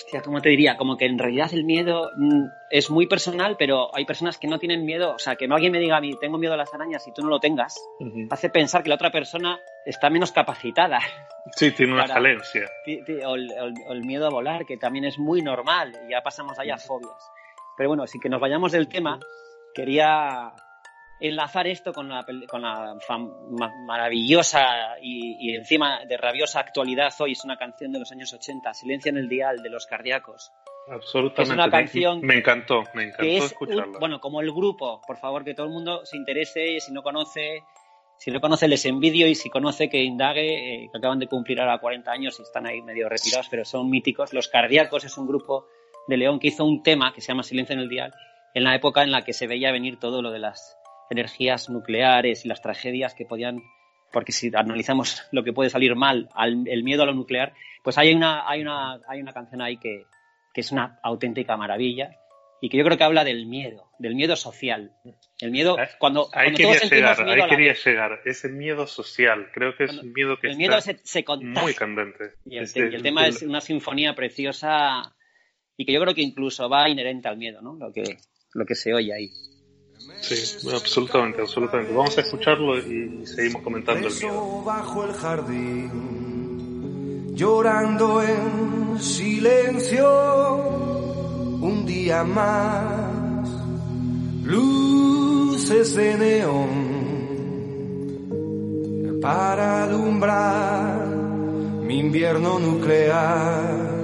hostia, 0.00 0.22
¿cómo 0.22 0.40
te 0.40 0.48
diría? 0.48 0.76
Como 0.76 0.96
que 0.96 1.06
en 1.06 1.18
realidad 1.18 1.52
el 1.52 1.64
miedo 1.64 2.10
mm, 2.16 2.46
es 2.70 2.90
muy 2.90 3.06
personal, 3.06 3.56
pero 3.58 3.94
hay 3.94 4.04
personas 4.04 4.38
que 4.38 4.48
no 4.48 4.58
tienen 4.58 4.84
miedo, 4.84 5.14
o 5.14 5.18
sea, 5.18 5.36
que 5.36 5.46
no 5.46 5.54
alguien 5.54 5.72
me 5.72 5.78
diga 5.78 5.96
a 5.96 6.00
mí, 6.00 6.14
tengo 6.20 6.38
miedo 6.38 6.54
a 6.54 6.56
las 6.56 6.72
arañas 6.72 7.06
y 7.06 7.12
tú 7.12 7.22
no 7.22 7.28
lo 7.28 7.40
tengas, 7.40 7.76
hace 8.30 8.48
pensar 8.48 8.82
que 8.82 8.88
la 8.88 8.94
otra 8.94 9.10
persona 9.10 9.60
está 9.84 10.10
menos 10.10 10.32
capacitada. 10.32 11.00
Sí, 11.56 11.70
tiene 11.72 11.94
una 11.94 12.06
falencia. 12.06 12.68
O 13.26 13.34
el, 13.34 13.50
o 13.50 13.88
o 13.88 13.92
el 13.92 14.04
miedo 14.04 14.26
a 14.26 14.30
volar, 14.30 14.66
que 14.66 14.76
también 14.76 15.04
es 15.04 15.18
muy 15.18 15.42
normal, 15.42 15.98
y 16.06 16.12
ya 16.12 16.22
pasamos 16.22 16.58
allá 16.58 16.74
a 16.74 16.78
fobias. 16.78 17.30
Pero 17.76 17.88
bueno, 17.88 18.06
si 18.06 18.18
que 18.18 18.28
nos 18.28 18.40
vayamos 18.40 18.72
del 18.72 18.88
tema, 18.88 19.18
quería 19.74 20.52
enlazar 21.20 21.66
esto 21.66 21.92
con 21.92 22.08
la, 22.08 22.24
con 22.48 22.62
la 22.62 22.96
maravillosa 23.86 24.96
y, 25.02 25.36
y 25.50 25.54
encima 25.54 26.04
de 26.06 26.16
rabiosa 26.16 26.60
actualidad 26.60 27.12
hoy, 27.20 27.32
es 27.32 27.44
una 27.44 27.56
canción 27.56 27.92
de 27.92 27.98
los 27.98 28.10
años 28.12 28.32
80, 28.32 28.72
Silencio 28.74 29.10
en 29.10 29.18
el 29.18 29.28
Dial, 29.28 29.62
de 29.62 29.70
los 29.70 29.86
cardíacos. 29.86 30.50
Absolutamente. 30.88 31.42
Es 31.42 31.50
una 31.50 31.66
Me- 31.66 31.70
canción 31.70 32.20
Me 32.22 32.38
encantó, 32.38 32.82
me 32.94 33.04
encantó 33.04 33.22
que 33.22 33.36
es, 33.36 33.44
escucharla. 33.44 33.84
un- 33.86 33.92
bueno, 33.98 34.20
como 34.20 34.40
el 34.40 34.50
grupo, 34.50 35.00
por 35.06 35.18
favor, 35.18 35.44
que 35.44 35.54
todo 35.54 35.66
el 35.66 35.72
mundo 35.72 36.04
se 36.04 36.16
interese, 36.16 36.80
si 36.80 36.92
no 36.92 37.02
conoce, 37.02 37.62
si 38.18 38.30
no 38.30 38.40
conoce 38.40 38.66
les 38.68 38.84
envidio 38.86 39.26
y 39.28 39.34
si 39.34 39.50
conoce 39.50 39.88
que 39.88 40.02
indague, 40.02 40.84
eh, 40.84 40.88
que 40.90 40.98
acaban 40.98 41.18
de 41.18 41.26
cumplir 41.28 41.60
ahora 41.60 41.78
40 41.78 42.10
años 42.10 42.38
y 42.38 42.42
están 42.42 42.66
ahí 42.66 42.82
medio 42.82 43.08
retirados, 43.08 43.48
pero 43.50 43.64
son 43.64 43.88
míticos. 43.90 44.32
Los 44.32 44.48
Cardíacos 44.48 45.04
es 45.04 45.16
un 45.18 45.26
grupo 45.26 45.66
de 46.08 46.16
León 46.16 46.40
que 46.40 46.48
hizo 46.48 46.64
un 46.64 46.82
tema 46.82 47.12
que 47.12 47.20
se 47.20 47.28
llama 47.28 47.42
Silencio 47.42 47.74
en 47.74 47.80
el 47.80 47.88
Dial, 47.88 48.12
en 48.54 48.64
la 48.64 48.74
época 48.74 49.02
en 49.02 49.12
la 49.12 49.22
que 49.22 49.32
se 49.32 49.46
veía 49.46 49.70
venir 49.70 49.98
todo 50.00 50.22
lo 50.22 50.30
de 50.32 50.40
las 50.40 50.76
energías 51.10 51.68
nucleares 51.68 52.44
y 52.44 52.48
las 52.48 52.62
tragedias 52.62 53.14
que 53.14 53.26
podían 53.26 53.62
porque 54.12 54.32
si 54.32 54.50
analizamos 54.54 55.22
lo 55.30 55.44
que 55.44 55.52
puede 55.52 55.70
salir 55.70 55.94
mal, 55.94 56.28
al- 56.34 56.66
el 56.66 56.82
miedo 56.82 57.04
a 57.04 57.06
lo 57.06 57.14
nuclear, 57.14 57.52
pues 57.84 57.96
hay 57.96 58.12
una, 58.12 58.48
hay 58.48 58.60
una, 58.60 59.00
hay 59.06 59.20
una 59.20 59.32
canción 59.32 59.60
ahí 59.62 59.76
que, 59.76 60.04
que 60.52 60.62
es 60.62 60.72
una 60.72 60.98
auténtica 61.04 61.56
maravilla 61.56 62.16
y 62.60 62.68
que 62.68 62.76
yo 62.76 62.84
creo 62.84 62.98
que 62.98 63.04
habla 63.04 63.22
del 63.22 63.46
miedo, 63.46 63.88
del 64.00 64.16
miedo 64.16 64.34
social. 64.34 64.92
El 65.40 65.52
miedo, 65.52 65.76
cuando, 66.00 66.28
Ahí 66.32 66.46
cuando 66.46 66.56
quería 66.56 66.66
todos 66.72 66.78
sentimos 66.88 67.10
llegar, 67.18 67.24
miedo 67.24 67.44
ahí 67.44 67.50
quería 67.50 67.68
vez. 67.68 67.84
llegar. 67.86 68.20
Ese 68.24 68.48
miedo 68.48 68.86
social, 68.88 69.46
creo 69.54 69.76
que 69.76 69.84
es 69.84 69.90
Cuando- 69.90 70.02
un 70.08 70.12
miedo 70.12 70.36
que 70.40 70.46
El 70.48 70.50
está 70.54 70.58
miedo 70.58 70.80
se, 70.80 70.98
se 71.04 71.22
contagia. 71.24 71.62
muy 71.62 71.74
candente. 71.74 72.24
Y 72.44 72.56
el, 72.56 72.64
Este, 72.64 72.80
y 72.80 72.94
el 72.96 73.02
tema 73.02 73.22
el- 73.26 73.28
es 73.30 73.42
una 73.42 73.60
sinfonía 73.60 74.14
preciosa 74.16 75.14
y 75.76 75.86
que 75.86 75.92
yo 75.92 76.00
creo 76.00 76.14
que 76.16 76.22
incluso 76.22 76.68
va 76.68 76.88
inherente 76.88 77.28
al 77.28 77.36
miedo, 77.36 77.62
¿no? 77.62 77.76
Lo 77.76 77.92
que, 77.92 78.16
lo 78.54 78.66
que 78.66 78.74
se 78.74 78.92
oye 78.92 79.14
ahí. 79.14 79.30
Sí, 80.20 80.68
absolutamente, 80.72 81.40
absolutamente. 81.40 81.92
Vamos 81.92 82.16
a 82.18 82.20
escucharlo 82.20 82.78
y 82.78 83.26
seguimos 83.26 83.62
comentando 83.62 84.06
el 84.06 84.14
miedo. 84.14 84.62
Bajo 84.64 85.04
el 85.04 85.12
jardín, 85.12 85.90
llorando 87.34 88.22
en 88.22 88.98
silencio, 89.00 90.56
un 91.60 91.84
día 91.86 92.22
más, 92.24 93.48
luces 94.44 95.94
de 95.94 96.18
neón 96.18 97.00
para 99.20 99.84
alumbrar 99.84 101.06
mi 101.82 101.98
invierno 101.98 102.58
nuclear. 102.58 104.00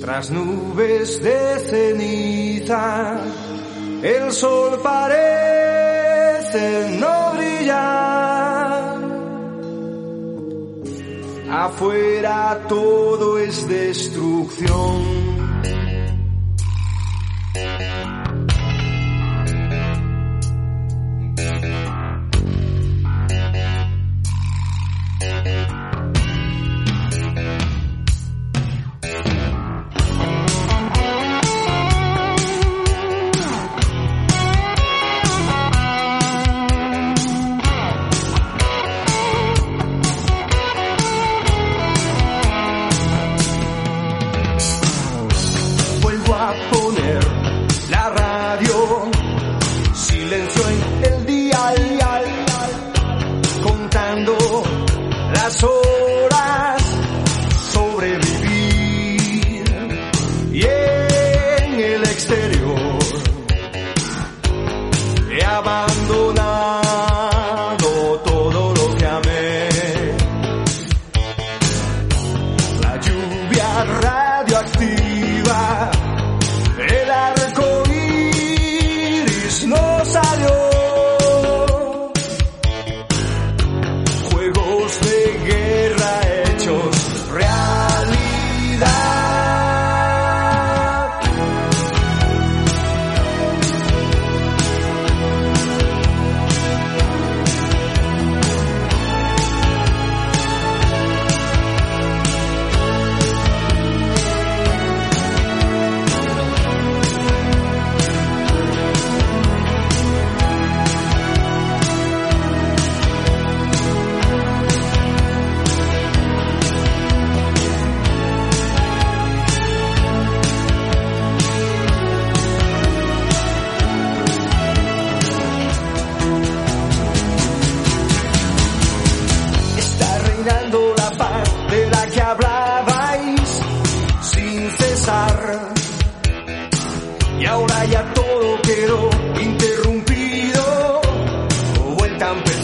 Tras 0.00 0.30
nubes 0.30 1.20
de 1.22 1.58
ceniza, 1.58 3.15
el 4.02 4.32
sol 4.32 4.80
parece 4.82 5.16
no 6.98 7.32
brillar. 7.34 8.96
Afuera 11.50 12.64
todo 12.68 13.38
es 13.38 13.66
destrucción. 13.68 15.25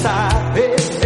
Vuelta 0.02 1.01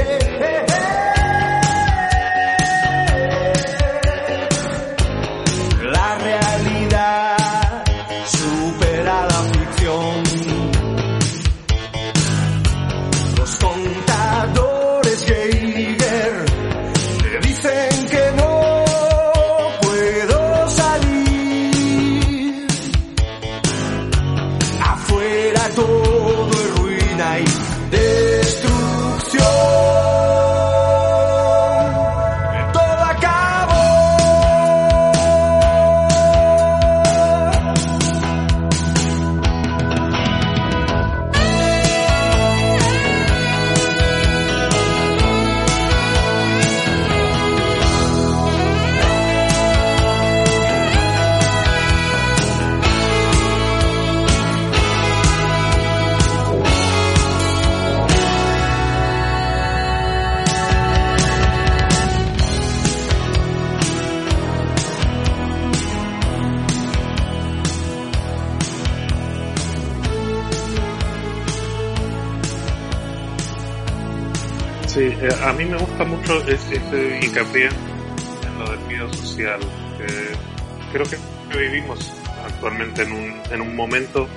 mucho 76.37 76.49
es- 76.51 76.71
este 76.71 77.21
hincapié 77.23 77.67
en 77.69 78.59
lo 78.59 78.71
del 78.71 78.81
miedo 78.81 79.13
social. 79.13 79.61
que 79.99 80.93
creo 80.93 81.07
que 81.07 81.59
vivimos 81.59 82.13
actualmente 82.45 83.03
en 83.03 83.13
un, 83.13 83.41
en 83.51 83.61
un 83.63 83.75
momento 83.75 84.29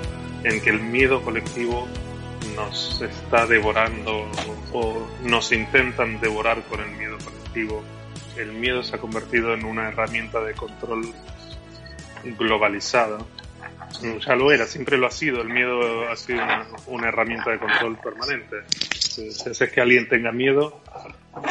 en 0.46 0.62
que 0.62 0.70
el 0.70 0.80
miedo 0.80 1.22
colectivo 1.22 1.86
nos 2.56 3.02
está 3.02 3.46
devorando 3.46 4.26
o 4.72 5.06
nos 5.24 5.52
intentan 5.52 6.22
devorar 6.22 6.64
con 6.64 6.80
el 6.80 6.92
miedo 6.92 7.18
colectivo. 7.18 7.84
El 8.38 8.54
miedo 8.54 8.84
se 8.84 8.96
ha 8.96 9.00
convertido 9.00 9.54
en 9.54 9.66
una 9.66 9.90
herramienta 9.90 10.40
de 10.40 10.54
control 10.54 11.14
globalizada. 12.38 13.18
Ya 14.26 14.36
lo 14.36 14.52
era, 14.54 14.66
siempre 14.66 14.98
lo 14.98 15.08
ha 15.08 15.12
sido. 15.12 15.42
El 15.42 15.50
miedo 15.50 16.08
ha 16.10 16.16
sido 16.16 16.42
una, 16.42 16.68
una 16.88 17.08
herramienta 17.10 17.52
de 17.52 17.60
control 17.60 17.98
permanente. 17.98 18.56
Si 18.72 19.28
es 19.28 19.72
que 19.74 19.82
alguien 19.82 20.08
tenga 20.08 20.32
miedo, 20.32 20.82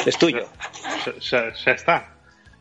Es 0.06 0.18
tuyo. 0.18 0.46
ya, 1.04 1.18
ya- 1.18 1.52
ya 1.54 1.72
está. 1.72 2.14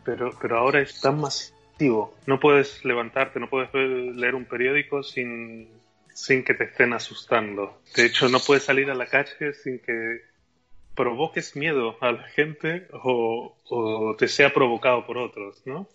Pero, 0.03 0.31
pero 0.41 0.57
ahora 0.59 0.81
es 0.81 1.01
tan 1.01 1.19
masivo. 1.19 2.15
No 2.25 2.39
puedes 2.39 2.83
levantarte, 2.85 3.39
no 3.39 3.49
puedes 3.49 3.73
leer 3.73 4.35
un 4.35 4.45
periódico 4.45 5.03
sin, 5.03 5.69
sin 6.13 6.43
que 6.43 6.53
te 6.53 6.65
estén 6.65 6.93
asustando. 6.93 7.81
De 7.95 8.05
hecho, 8.05 8.29
no 8.29 8.39
puedes 8.39 8.63
salir 8.63 8.89
a 8.89 8.95
la 8.95 9.05
calle 9.07 9.53
sin 9.53 9.79
que 9.79 10.21
provoques 10.95 11.55
miedo 11.55 11.97
a 12.01 12.11
la 12.11 12.23
gente 12.23 12.87
o, 12.91 13.55
o 13.69 14.15
te 14.17 14.27
sea 14.27 14.51
provocado 14.53 15.05
por 15.05 15.17
otros, 15.17 15.61
¿no? 15.65 15.87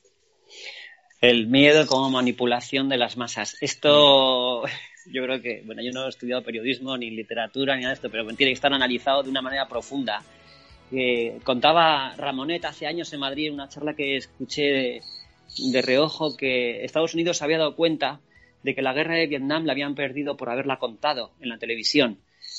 El 1.21 1.47
miedo 1.47 1.87
como 1.87 2.11
manipulación 2.11 2.88
de 2.88 2.99
las 2.99 3.16
masas. 3.16 3.57
Esto, 3.61 4.64
yo 5.07 5.23
creo 5.25 5.40
que, 5.40 5.62
bueno, 5.64 5.83
yo 5.83 5.90
no 5.92 6.07
he 6.07 6.09
estudiado 6.09 6.42
periodismo 6.42 6.97
ni 6.97 7.11
literatura 7.11 7.75
ni 7.77 7.83
nada 7.83 7.90
de 7.92 7.95
esto, 7.95 8.11
pero 8.11 8.25
tiene 8.27 8.51
que 8.51 8.55
estar 8.55 8.73
analizado 8.73 9.23
de 9.23 9.31
una 9.31 9.40
manera 9.42 9.66
profunda. 9.68 10.23
Eh, 10.92 11.38
contaba 11.44 12.14
Ramonet 12.16 12.64
hace 12.64 12.87
años 12.87 13.12
en 13.12 13.20
Madrid 13.20 13.48
en 13.48 13.55
una 13.55 13.68
charla 13.68 13.94
que 13.94 14.16
escuché 14.16 14.62
de, 14.62 15.02
de 15.72 15.83
reojo 15.83 16.37
que 16.37 16.85
Estados 16.85 17.14
Unidos 17.14 17.38
se 17.38 17.44
había 17.44 17.59
dado 17.59 17.76
cuenta 17.76 18.20
de 18.62 18.74
que 18.74 18.83
la 18.83 18.92
guerra 18.92 19.14
de 19.14 19.26
Vietnam 19.26 19.64
la 19.64 19.72
habían 19.72 19.94
perdido 19.94 20.37
por 20.37 20.50
haberla 20.50 20.78
contado 20.78 21.33
en 21.40 21.48
la 21.48 21.59
televisión. 21.59 22.18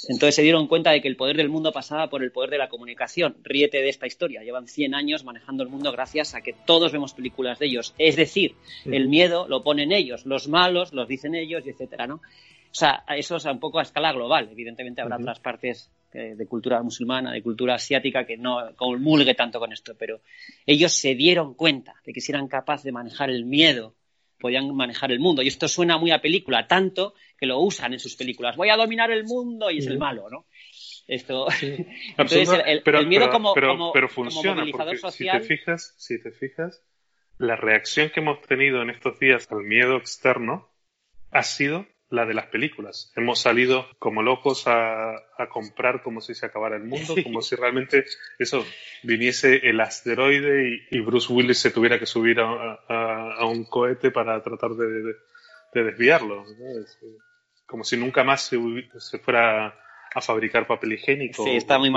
Entonces 0.10 0.36
se 0.36 0.42
dieron 0.42 0.68
cuenta 0.68 0.92
de 0.92 1.02
que 1.02 1.08
el 1.08 1.16
poder 1.16 1.38
del 1.38 1.50
mundo 1.50 1.72
pasaba 1.72 2.10
por 2.10 2.24
el 2.24 2.32
poder 2.32 2.50
de 2.50 2.58
la 2.58 2.68
comunicación. 2.68 3.38
Ríete 3.44 3.78
de 3.78 3.90
esta 3.90 4.08
historia. 4.08 4.44
Llevan 4.44 4.68
100 4.68 4.96
años 4.96 5.24
manejando 5.24 5.64
el 5.64 5.70
mundo 5.70 5.92
gracias 5.92 6.36
a 6.36 6.42
que 6.42 6.54
todos 6.54 6.92
vemos 6.92 7.14
películas 7.14 7.60
de 7.60 7.68
ellos. 7.68 7.94
Es 7.98 8.16
decir, 8.16 8.56
el 8.86 9.08
miedo 9.08 9.48
lo 9.48 9.64
ponen 9.64 9.92
ellos, 9.92 10.26
los 10.26 10.48
malos 10.48 10.94
los 10.94 11.08
dicen 11.08 11.36
ellos, 11.36 11.66
y 11.66 11.70
etcétera, 11.70 12.08
¿no? 12.08 12.16
O 12.16 12.76
sea, 12.76 13.04
eso 13.16 13.38
es 13.38 13.46
un 13.46 13.60
poco 13.60 13.80
a 13.80 13.84
escala 13.84 14.12
global. 14.12 14.50
Evidentemente 14.52 15.02
habrá 15.02 15.18
otras 15.18 15.40
partes 15.40 15.90
de 16.20 16.46
cultura 16.48 16.82
musulmana, 16.84 17.32
de 17.32 17.42
cultura 17.42 17.76
asiática 17.76 18.26
que 18.26 18.38
no 18.38 18.76
comulgue 18.76 19.34
tanto 19.36 19.60
con 19.60 19.72
esto, 19.74 19.96
pero 19.98 20.22
ellos 20.66 20.92
se 20.94 21.16
dieron 21.16 21.54
cuenta 21.56 21.96
de 22.06 22.14
que 22.14 22.22
si 22.22 22.32
eran 22.32 22.48
capaces 22.48 22.84
de 22.86 22.92
manejar 22.92 23.30
el 23.30 23.46
miedo, 23.46 23.96
podían 24.40 24.76
manejar 24.76 25.12
el 25.12 25.20
mundo. 25.20 25.42
Y 25.42 25.48
esto 25.48 25.68
suena 25.68 25.98
muy 25.98 26.12
a 26.12 26.20
película, 26.22 26.68
tanto 26.68 27.14
que 27.38 27.46
lo 27.46 27.60
usan 27.60 27.94
en 27.94 28.00
sus 28.00 28.16
películas. 28.16 28.58
Voy 28.58 28.70
a 28.70 28.76
dominar 28.78 29.10
el 29.12 29.24
mundo 29.24 29.72
y 29.72 29.78
es 29.80 29.88
el 29.88 29.98
malo, 29.98 30.30
¿no? 30.30 30.46
Esto. 31.08 31.48
Entonces, 31.62 32.50
Absoluta- 32.50 32.60
el, 32.62 32.78
el- 32.78 32.84
pero, 32.84 33.00
el 33.00 33.08
miedo 33.08 33.26
pero- 33.26 33.32
como, 33.34 33.54
pero- 33.54 33.68
como- 33.70 33.94
pero 33.94 34.08
como 34.10 34.30
funciona 34.32 34.56
movilizador 34.62 35.00
porque 35.00 35.12
social. 35.12 35.42
si 35.42 35.48
te 35.48 35.56
fijas 35.58 35.94
si 35.98 36.22
te 36.22 36.32
fijas 36.32 36.84
la 37.38 37.56
reacción 37.56 38.10
que 38.10 38.20
hemos 38.20 38.42
tenido 38.42 38.82
en 38.82 38.90
estos 38.90 39.20
días 39.20 39.48
al 39.52 39.64
miedo 39.64 39.98
externo 39.98 40.70
ha 41.32 41.44
sido 41.44 41.86
la 42.10 42.26
de 42.26 42.34
las 42.34 42.48
películas 42.48 43.12
hemos 43.16 43.40
salido 43.40 43.88
como 43.98 44.22
locos 44.22 44.68
a, 44.68 45.12
a 45.16 45.50
comprar 45.50 46.04
como 46.04 46.22
si 46.22 46.36
se 46.36 46.46
acabara 46.46 46.76
el 46.76 46.84
mundo 46.84 47.16
como 47.24 47.42
si 47.42 47.56
realmente 47.56 48.06
eso 48.38 48.66
viniese 49.04 49.68
el 49.68 49.80
asteroide 49.82 50.70
y, 50.92 50.98
y 50.98 51.00
Bruce 51.00 51.32
Willis 51.34 51.58
se 51.60 51.72
tuviera 51.72 51.98
que 52.00 52.06
subir 52.06 52.40
a, 52.40 52.80
a- 52.88 53.34
a 53.40 53.46
un 53.46 53.66
cohete 53.66 54.12
para 54.12 54.42
tratar 54.44 54.72
de, 54.72 54.86
de- 54.88 55.16
de 55.74 55.84
desviarlo 55.84 56.46
¿no? 56.46 56.80
Es, 56.84 57.00
eh, 57.02 57.18
como 57.66 57.84
si 57.84 57.98
nunca 57.98 58.24
más 58.24 58.42
se, 58.44 58.60
fuera 59.20 59.74
a 60.14 60.22
fabricar 60.22 60.68
papel 60.68 60.94
higiénico 60.94 61.44
Sí, 61.44 61.52
está 61.56 61.80
muy 61.80 61.90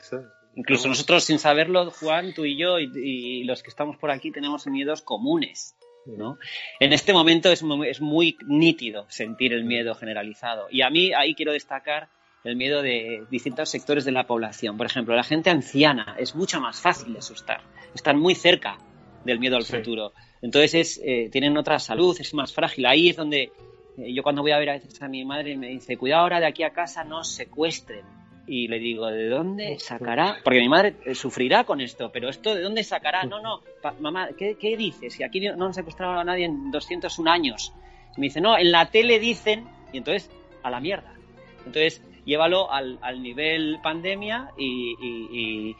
¿sabes? 0.00 0.26
Incluso 0.54 0.88
nosotros 0.88 1.24
sin 1.24 1.38
saberlo, 1.38 1.90
Juan, 1.90 2.34
tú 2.34 2.44
y 2.44 2.58
yo 2.58 2.78
y, 2.78 2.90
y 2.94 3.44
los 3.44 3.62
que 3.62 3.70
estamos 3.70 3.96
por 3.96 4.10
aquí 4.10 4.30
tenemos 4.30 4.66
miedos 4.66 5.00
comunes. 5.00 5.74
¿No? 6.06 6.38
En 6.80 6.92
este 6.92 7.12
momento 7.12 7.50
es 7.50 7.62
muy, 7.62 7.88
es 7.88 8.00
muy 8.00 8.36
nítido 8.46 9.06
sentir 9.08 9.52
el 9.52 9.64
miedo 9.64 9.94
generalizado. 9.94 10.66
Y 10.70 10.82
a 10.82 10.90
mí 10.90 11.12
ahí 11.12 11.34
quiero 11.34 11.52
destacar 11.52 12.08
el 12.44 12.56
miedo 12.56 12.82
de 12.82 13.24
distintos 13.30 13.68
sectores 13.68 14.04
de 14.04 14.12
la 14.12 14.26
población. 14.26 14.76
Por 14.76 14.86
ejemplo, 14.86 15.14
la 15.14 15.22
gente 15.22 15.50
anciana 15.50 16.16
es 16.18 16.34
mucho 16.34 16.60
más 16.60 16.80
fácil 16.80 17.12
de 17.12 17.20
asustar. 17.20 17.60
Están 17.94 18.18
muy 18.18 18.34
cerca 18.34 18.78
del 19.24 19.38
miedo 19.38 19.56
al 19.56 19.64
Sí. 19.64 19.76
futuro. 19.76 20.12
Entonces 20.42 20.74
es, 20.74 21.00
eh, 21.04 21.28
tienen 21.30 21.56
otra 21.56 21.78
salud, 21.78 22.16
es 22.18 22.34
más 22.34 22.52
frágil. 22.52 22.86
Ahí 22.86 23.10
es 23.10 23.16
donde 23.16 23.52
eh, 23.98 24.12
yo 24.12 24.24
cuando 24.24 24.42
voy 24.42 24.50
a 24.50 24.58
ver 24.58 24.70
a 24.70 24.72
veces 24.72 25.00
a 25.02 25.06
mi 25.08 25.24
madre 25.24 25.56
me 25.56 25.68
dice, 25.68 25.96
cuidado 25.96 26.22
ahora 26.22 26.40
de 26.40 26.46
aquí 26.46 26.64
a 26.64 26.70
casa 26.72 27.04
no 27.04 27.20
os 27.20 27.28
secuestren. 27.32 28.04
Y 28.46 28.66
le 28.68 28.78
digo, 28.80 29.06
¿de 29.06 29.28
dónde 29.28 29.78
sacará? 29.78 30.36
Porque 30.42 30.58
mi 30.60 30.68
madre 30.68 30.96
eh, 31.04 31.14
sufrirá 31.14 31.64
con 31.64 31.80
esto, 31.80 32.10
pero 32.12 32.28
¿esto 32.28 32.54
de 32.54 32.62
dónde 32.62 32.82
sacará? 32.82 33.24
No, 33.24 33.40
no, 33.40 33.60
pa- 33.80 33.94
mamá, 34.00 34.30
¿qué, 34.36 34.56
qué 34.58 34.76
dices? 34.76 35.14
Si 35.14 35.22
aquí 35.22 35.40
no 35.40 35.66
han 35.66 35.74
secuestrado 35.74 36.18
a 36.18 36.24
nadie 36.24 36.46
en 36.46 36.70
201 36.72 37.28
años. 37.30 37.72
Y 38.16 38.20
me 38.20 38.26
dice, 38.26 38.40
no, 38.40 38.58
en 38.58 38.72
la 38.72 38.86
tele 38.90 39.18
dicen, 39.20 39.68
y 39.92 39.98
entonces, 39.98 40.28
a 40.64 40.70
la 40.70 40.80
mierda. 40.80 41.12
Entonces, 41.58 42.02
llévalo 42.24 42.70
al, 42.72 42.98
al 43.00 43.22
nivel 43.22 43.78
pandemia 43.82 44.50
y, 44.58 44.96
y- 45.00 45.28
y- 45.70 45.76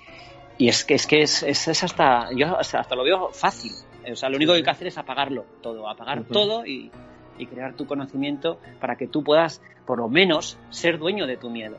y 0.59 0.69
es 0.69 0.85
que 0.85 0.95
es, 0.95 1.07
que 1.09 1.23
es, 1.23 1.43
es- 1.43 1.67
es 1.67 1.83
hasta, 1.83 2.29
yo 2.33 2.57
hasta, 2.59 2.79
hasta 2.81 2.95
lo 2.95 3.03
veo 3.03 3.31
fácil. 3.33 3.73
O 4.11 4.15
sea, 4.17 4.29
lo 4.29 4.37
único 4.37 4.53
que 4.53 4.59
hay 4.59 4.63
que 4.65 4.71
hacer 4.71 4.87
es 4.87 4.99
apagarlo 4.99 5.45
todo, 5.63 5.89
apagar 5.89 6.19
todo 6.33 6.65
y, 6.67 6.91
y 7.39 7.47
crear 7.47 7.75
tu 7.75 7.87
conocimiento 7.87 8.61
para 8.81 8.97
que 8.97 9.09
tú 9.09 9.25
puedas, 9.25 9.61
por 9.85 9.99
lo 9.99 10.09
menos, 10.09 10.59
ser 10.71 10.99
dueño 10.99 11.27
de 11.27 11.37
tu 11.37 11.51
miedo. 11.51 11.79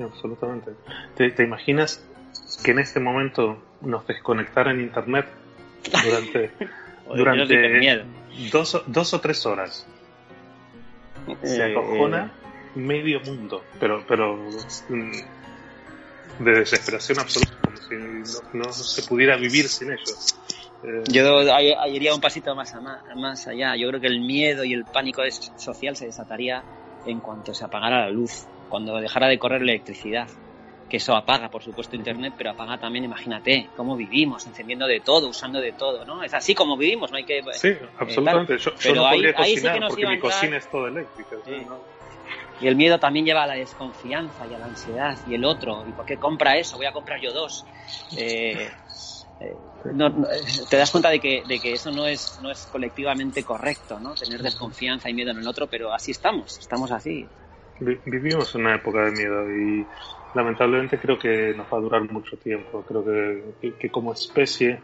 Absolutamente. 0.00 0.72
¿Te, 1.16 1.30
te 1.30 1.42
imaginas 1.42 2.04
que 2.64 2.70
en 2.72 2.78
este 2.78 3.00
momento 3.00 3.62
nos 3.80 4.06
desconectaran 4.06 4.80
internet 4.80 5.26
durante, 6.04 6.50
durante 7.14 7.98
dos, 8.52 8.74
o- 8.74 8.82
dos 8.86 9.14
o 9.14 9.20
tres 9.20 9.44
horas? 9.46 9.86
Se 11.42 11.62
Eh, 11.64 11.72
acojona 11.72 12.32
medio 12.74 13.20
mundo, 13.20 13.64
pero, 13.78 14.04
pero 14.06 14.36
mm, 14.88 15.10
de 16.44 16.50
desesperación 16.52 17.18
absoluta, 17.18 17.52
como 17.62 17.76
si 17.76 17.94
no, 17.94 18.64
no 18.64 18.72
se 18.72 19.02
pudiera 19.02 19.36
vivir 19.36 19.68
sin 19.68 19.90
ellos. 19.90 20.34
Eh, 20.82 21.02
Yo 21.10 21.42
iría 21.88 22.14
un 22.14 22.20
pasito 22.20 22.54
más, 22.54 22.74
a 22.74 22.80
ma- 22.80 23.02
más 23.16 23.46
allá. 23.48 23.76
Yo 23.76 23.88
creo 23.88 24.00
que 24.00 24.06
el 24.06 24.20
miedo 24.20 24.64
y 24.64 24.72
el 24.72 24.84
pánico 24.84 25.22
social 25.56 25.96
se 25.96 26.06
desataría 26.06 26.64
en 27.04 27.20
cuanto 27.20 27.52
se 27.52 27.64
apagara 27.64 28.00
la 28.06 28.10
luz, 28.10 28.46
cuando 28.70 28.96
dejara 28.98 29.28
de 29.28 29.38
correr 29.38 29.60
la 29.60 29.72
electricidad. 29.72 30.28
Que 30.88 30.96
eso 30.96 31.14
apaga, 31.14 31.48
por 31.50 31.62
supuesto, 31.62 31.94
Internet, 31.94 32.34
pero 32.36 32.50
apaga 32.50 32.76
también, 32.78 33.04
imagínate, 33.04 33.68
cómo 33.76 33.94
vivimos, 33.96 34.44
encendiendo 34.46 34.88
de 34.88 35.00
todo, 35.00 35.28
usando 35.28 35.60
de 35.60 35.72
todo, 35.72 36.04
¿no? 36.04 36.24
Es 36.24 36.34
así 36.34 36.52
como 36.52 36.76
vivimos, 36.76 37.12
no 37.12 37.16
hay 37.16 37.24
que... 37.24 37.42
sí, 37.52 37.74
absolutamente. 37.96 38.58
Yo, 38.58 38.70
yo 38.72 38.76
Pero 38.82 38.94
no 38.96 39.06
ahí- 39.06 39.18
podría 39.18 39.34
ahí 39.36 39.50
sí 39.56 39.62
que 39.62 39.68
cocinar 39.68 39.88
porque 39.88 40.06
mi 40.06 40.14
entrar- 40.14 40.20
cocina 40.32 40.56
es 40.56 40.68
toda 40.68 40.88
eléctrica. 40.88 41.36
¿sí? 41.44 41.52
Sí. 41.60 41.64
¿no? 41.64 41.80
Y 42.60 42.66
el 42.66 42.74
miedo 42.74 42.98
también 42.98 43.24
lleva 43.24 43.44
a 43.44 43.46
la 43.46 43.54
desconfianza 43.54 44.46
y 44.48 44.54
a 44.54 44.58
la 44.58 44.66
ansiedad. 44.66 45.16
Y 45.28 45.34
el 45.34 45.44
otro, 45.44 45.84
¿y 45.86 45.92
por 45.92 46.04
qué 46.06 46.16
compra 46.16 46.56
eso? 46.56 46.76
Voy 46.76 46.86
a 46.86 46.92
comprar 46.92 47.20
yo 47.20 47.32
dos. 47.32 47.64
Eh, 48.16 48.68
eh, 49.40 49.56
no- 49.94 50.08
no, 50.10 50.26
eh, 50.28 50.40
te 50.68 50.76
das 50.76 50.90
cuenta 50.90 51.08
de 51.10 51.20
que, 51.20 51.44
de 51.46 51.60
que 51.60 51.72
eso 51.72 51.92
no 51.92 52.04
es, 52.06 52.40
no 52.40 52.50
es 52.50 52.66
colectivamente 52.66 53.44
correcto, 53.44 54.00
¿no? 54.00 54.14
Tener 54.14 54.42
desconfianza 54.42 55.08
y 55.08 55.14
miedo 55.14 55.30
en 55.30 55.38
el 55.38 55.46
otro, 55.46 55.68
pero 55.68 55.92
así 55.92 56.10
estamos, 56.10 56.58
estamos 56.58 56.90
así. 56.90 57.28
Vi- 57.80 57.98
Vivimos 58.04 58.54
una 58.54 58.74
época 58.74 59.04
de 59.06 59.10
miedo 59.12 59.50
y 59.50 59.86
lamentablemente 60.34 60.98
creo 60.98 61.18
que 61.18 61.54
nos 61.56 61.66
va 61.72 61.78
a 61.78 61.80
durar 61.80 62.02
mucho 62.12 62.36
tiempo. 62.36 62.82
Creo 62.86 63.04
que, 63.04 63.42
que- 63.60 63.74
que 63.74 63.90
como 63.90 64.12
especie 64.12 64.78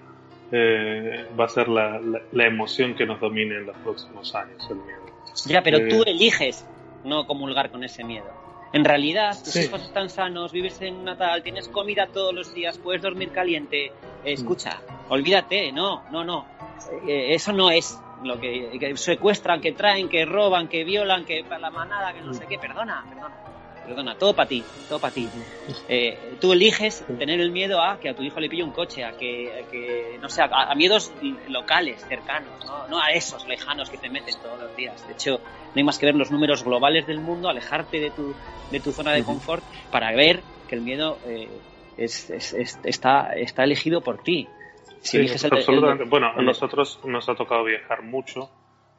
eh, 0.52 1.26
va 1.38 1.46
a 1.46 1.48
ser 1.48 1.68
la, 1.68 1.98
la- 2.00 2.20
la 2.32 2.46
emoción 2.46 2.94
que 2.94 3.04
nos 3.04 3.20
domine 3.20 3.56
en 3.56 3.66
los 3.66 3.76
próximos 3.78 4.32
años, 4.35 4.64
el 4.70 4.76
miedo. 4.76 5.00
Ya, 5.46 5.61
pero 5.62 5.78
Eh. 5.78 5.88
tú 5.88 6.02
eliges 6.06 6.64
no 7.04 7.26
comulgar 7.26 7.70
con 7.70 7.82
ese 7.82 8.04
miedo. 8.04 8.26
En 8.72 8.85
realidad, 8.85 9.30
tus 9.42 9.52
Sí. 9.54 9.64
hijos 9.64 9.82
están 9.82 10.09
sanos, 10.09 10.52
vives 10.52 10.80
en 10.82 11.04
Natal, 11.04 11.42
tienes 11.42 11.68
comida 11.68 12.06
todos 12.06 12.32
los 12.35 12.54
días, 12.54 12.78
puedes 12.78 13.02
dormir 13.02 13.30
caliente. 13.30 13.87
Eh, 13.87 13.92
escucha, 14.32 14.80
olvídate, 15.09 15.72
no, 15.72 16.04
no, 16.12 16.24
no. 16.24 16.46
Eh, 17.09 17.35
eso 17.35 17.52
no 17.52 17.70
es 17.70 17.98
lo 18.22 18.38
que, 18.40 18.76
que 18.79 18.96
secuestran, 18.96 19.61
que 19.61 19.72
traen, 19.72 20.09
que 20.09 20.24
roban, 20.24 20.68
que 20.68 20.85
violan, 20.85 21.24
que 21.24 21.44
para 21.44 21.61
la 21.61 21.70
manada, 21.70 22.12
que 22.12 22.20
no 22.20 22.33
sé 22.33 22.46
qué. 22.46 22.59
Perdona, 22.59 23.05
perdona. 23.09 23.35
Perdona, 23.85 24.18
todo 24.18 24.35
para 24.35 24.48
ti, 24.48 24.64
todo 24.88 24.98
para 24.98 25.14
ti. 25.14 25.29
Eh, 25.88 26.37
tú 26.40 26.52
eliges 26.52 27.05
tener 27.18 27.38
el 27.40 27.52
miedo 27.52 27.81
a 27.81 28.00
que 28.00 28.09
a 28.09 28.14
tu 28.14 28.22
hijo 28.24 28.40
le 28.40 28.48
pille 28.48 28.64
un 28.64 28.72
coche, 28.72 29.05
a 29.05 29.12
que, 29.12 29.52
a 29.52 29.70
que 29.70 30.18
no 30.20 30.29
sé, 30.29 30.42
a, 30.42 30.46
a 30.46 30.74
miedos 30.74 31.12
locales, 31.48 32.02
cercanos, 32.09 32.64
¿no? 32.66 32.88
no 32.88 33.00
a 33.00 33.12
esos 33.12 33.46
lejanos 33.46 33.88
que 33.88 33.98
te 33.98 34.11
meten 34.11 34.35
todos 34.42 34.59
los 34.59 34.74
días. 34.74 35.07
De 35.07 35.12
hecho, 35.12 35.38
no 35.40 35.72
hay 35.76 35.85
más 35.85 35.98
que 35.98 36.07
ver 36.07 36.16
los 36.16 36.33
números 36.33 36.64
globales 36.64 37.07
del 37.07 37.20
mundo, 37.20 37.48
alejarte 37.48 38.00
de 38.00 38.11
tu, 38.11 38.35
de 38.70 38.81
tu 38.81 38.90
zona 38.90 39.12
de 39.12 39.22
confort 39.22 39.64
para 39.92 40.11
ver 40.16 40.42
que 40.66 40.74
el 40.74 40.81
miedo 40.81 41.20
eh, 41.29 41.52
es, 41.96 42.29
es- 42.31 42.55
es- 42.55 42.79
está, 42.83 43.35
está 43.37 43.62
elegido 43.62 44.00
por 44.00 44.20
ti. 44.20 44.48
Si 45.02 45.11
Sí, 45.11 45.16
eliges 45.18 45.44
el- 45.44 45.52
el- 45.52 45.59
absolutamente. 45.59 46.04
bueno, 46.04 46.32
a 46.35 46.42
nosotros 46.42 47.00
nos 47.04 47.28
ha 47.28 47.35
tocado 47.35 47.64
viajar 47.64 48.02
mucho 48.02 48.50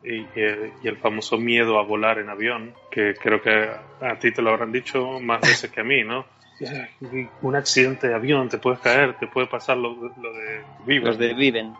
y, 0.03 0.17
y 0.17 0.87
el 0.87 0.97
famoso 0.97 1.37
miedo 1.37 1.79
a 1.79 1.83
volar 1.83 2.19
en 2.19 2.29
avión, 2.29 2.73
que 2.91 3.13
creo 3.15 3.41
que 3.41 3.69
a 4.01 4.19
ti 4.19 4.31
te 4.31 4.41
lo 4.41 4.51
habrán 4.51 4.71
dicho 4.71 5.19
más 5.19 5.41
veces 5.41 5.71
que 5.71 5.81
a 5.81 5.83
mí, 5.83 6.03
¿no? 6.03 6.25
Un 7.41 7.55
accidente 7.55 8.07
de 8.07 8.15
avión, 8.15 8.49
te 8.49 8.57
puedes 8.57 8.79
caer, 8.79 9.17
te 9.17 9.27
puede 9.27 9.47
pasar 9.47 9.77
lo, 9.77 9.93
lo 9.93 10.33
de 10.33 10.63
los 10.99 11.17
de 11.17 11.33
viven. 11.33 11.75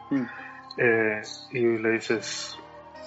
Eh, 0.78 1.22
y 1.52 1.60
le 1.60 1.92
dices, 1.92 2.58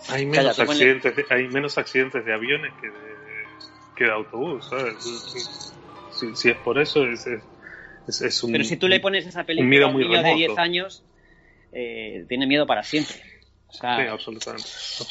hay 0.09 0.27
menos, 0.27 0.57
Cállate, 0.57 0.63
accidentes 0.73 1.15
de, 1.17 1.25
hay 1.31 1.47
menos 1.49 1.79
accidentes 1.79 2.25
de 2.25 2.33
aviones 2.35 2.73
que 2.81 2.89
de, 2.89 3.17
que 3.95 4.05
de 4.05 4.11
autobús, 4.13 4.67
¿sabes? 4.69 4.97
Si, 6.11 6.35
si 6.35 6.51
es 6.51 6.57
por 6.59 6.79
eso, 6.81 7.05
es, 7.05 7.27
es, 7.27 7.43
es- 8.11 8.21
es 8.21 8.43
un... 8.45 8.53
Pero 8.53 8.65
si 8.65 8.77
tú 8.77 8.87
le 8.89 9.01
pones 9.01 9.27
esa 9.27 9.45
película 9.45 9.87
a 9.87 9.89
un 9.89 9.97
niño 9.99 10.11
de 10.11 10.23
remoto. 10.23 10.37
10 10.37 10.59
años, 10.59 11.05
eh, 11.73 12.25
tiene 12.29 12.47
miedo 12.47 12.67
para 12.67 12.83
siempre. 12.83 13.17
O 13.69 13.73
sea, 13.73 13.97
Sí, 13.97 14.03
absolutamente. 14.09 14.69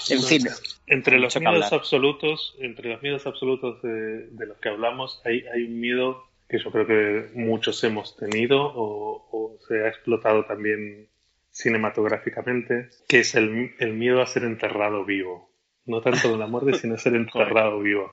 en 0.09 0.21
fin, 0.23 0.47
Entre 0.87 1.17
los 1.17 1.33
miedos 1.39 1.53
hablar. 1.65 1.73
absolutos, 1.73 2.55
entre 2.59 2.89
los 2.89 3.01
miedos 3.01 3.25
absolutos 3.25 3.81
de, 3.81 4.27
de 4.31 4.45
los 4.45 4.57
que 4.59 4.69
hablamos, 4.69 5.21
hay, 5.25 5.43
hay 5.53 5.63
un 5.63 5.79
miedo 5.79 6.25
que 6.49 6.57
yo 6.59 6.69
creo 6.71 6.85
que 6.87 7.29
muchos 7.35 7.81
hemos 7.85 8.17
tenido 8.17 8.59
o, 8.61 9.27
o 9.31 9.57
se 9.67 9.83
ha 9.85 9.87
explotado 9.87 10.43
también 10.45 11.07
cinematográficamente, 11.51 12.89
que 13.07 13.19
es 13.19 13.35
el, 13.35 13.71
el 13.79 13.93
miedo 13.93 14.21
a 14.21 14.25
ser 14.25 14.43
enterrado 14.43 15.05
vivo. 15.05 15.49
No 15.85 16.01
tanto 16.01 16.31
de 16.31 16.37
la 16.37 16.47
muerte, 16.47 16.73
sino 16.73 16.95
a 16.95 16.97
ser 16.97 17.15
enterrado 17.15 17.79
vivo. 17.79 18.11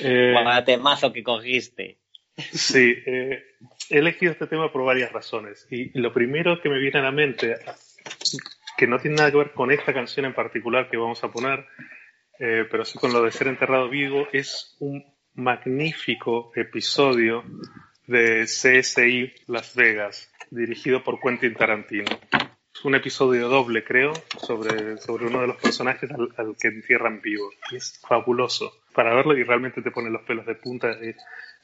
Eh, 0.00 0.32
Guau, 0.32 0.64
temazo 0.64 1.12
que 1.12 1.22
cogiste. 1.22 1.98
Sí, 2.36 2.94
eh, 3.06 3.56
he 3.88 3.98
elegido 3.98 4.32
este 4.32 4.46
tema 4.46 4.70
por 4.70 4.84
varias 4.84 5.12
razones. 5.12 5.66
Y 5.70 5.98
lo 5.98 6.12
primero 6.12 6.60
que 6.60 6.68
me 6.68 6.78
viene 6.78 6.98
a 6.98 7.02
la 7.02 7.12
mente, 7.12 7.56
que 8.76 8.86
no 8.86 8.98
tiene 8.98 9.16
nada 9.16 9.30
que 9.30 9.38
ver 9.38 9.52
con 9.52 9.70
esta 9.70 9.94
canción 9.94 10.26
en 10.26 10.34
particular 10.34 10.90
que 10.90 10.98
vamos 10.98 11.22
a 11.24 11.30
poner, 11.32 11.66
eh, 12.38 12.66
pero 12.70 12.84
sí 12.84 12.98
con 12.98 13.12
lo 13.12 13.22
de 13.22 13.32
ser 13.32 13.48
enterrado 13.48 13.88
vivo, 13.88 14.28
es 14.32 14.76
un 14.80 15.02
magnífico 15.34 16.52
episodio 16.54 17.44
de 18.06 18.44
CSI 18.44 19.32
Las 19.46 19.74
Vegas, 19.74 20.30
dirigido 20.50 21.02
por 21.02 21.20
Quentin 21.20 21.54
Tarantino. 21.54 22.10
Es 22.74 22.84
un 22.84 22.94
episodio 22.94 23.48
doble, 23.48 23.82
creo, 23.82 24.12
sobre, 24.38 24.98
sobre 24.98 25.26
uno 25.26 25.40
de 25.40 25.46
los 25.46 25.56
personajes 25.56 26.10
al, 26.10 26.56
que 26.60 26.68
entierran 26.68 27.22
vivo. 27.22 27.50
Es 27.72 27.98
fabuloso 28.06 28.70
para 28.96 29.14
verlo 29.14 29.36
y 29.36 29.44
realmente 29.44 29.82
te 29.82 29.90
pone 29.90 30.10
los 30.10 30.22
pelos 30.22 30.46
de 30.46 30.54
punta 30.54 30.90
eh, 30.90 31.14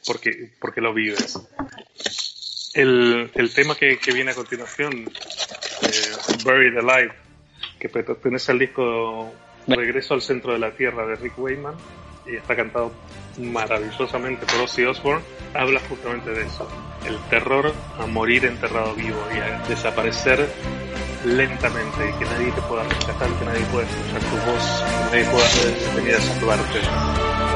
porque, 0.06 0.50
porque 0.60 0.82
lo 0.82 0.92
vives. 0.92 1.40
El, 2.74 3.30
el 3.34 3.54
tema 3.54 3.74
que, 3.74 3.96
que 3.98 4.12
viene 4.12 4.32
a 4.32 4.34
continuación, 4.34 4.92
eh, 4.92 6.42
Buried 6.44 6.76
Alive, 6.76 7.12
que 7.80 7.88
pertenece 7.88 8.52
al 8.52 8.58
disco 8.58 9.32
Regreso 9.66 10.14
al 10.14 10.20
Centro 10.20 10.52
de 10.52 10.58
la 10.58 10.72
Tierra 10.72 11.06
de 11.06 11.16
Rick 11.16 11.38
Wayman 11.38 11.74
y 12.26 12.36
está 12.36 12.54
cantado 12.54 12.92
maravillosamente 13.38 14.44
por 14.46 14.60
Ozzy 14.60 14.84
Osbourne, 14.84 15.24
habla 15.54 15.80
justamente 15.88 16.30
de 16.30 16.42
eso. 16.42 16.68
El 17.06 17.18
terror 17.30 17.72
a 17.98 18.06
morir 18.06 18.44
enterrado 18.44 18.94
vivo 18.94 19.26
y 19.34 19.38
a 19.38 19.58
desaparecer 19.68 20.48
lentamente 21.24 22.08
y 22.08 22.12
que 22.18 22.24
nadie 22.24 22.52
te 22.52 22.62
pueda 22.62 22.84
rescatar, 22.84 23.28
que 23.38 23.44
nadie 23.44 23.64
pueda 23.66 23.86
escuchar 23.86 24.20
tu 24.20 24.36
voz, 24.50 24.84
que 25.10 25.16
nadie 25.16 25.30
pueda 25.30 25.94
venir 25.96 26.14
a 26.16 26.20
salvarte. 26.20 27.51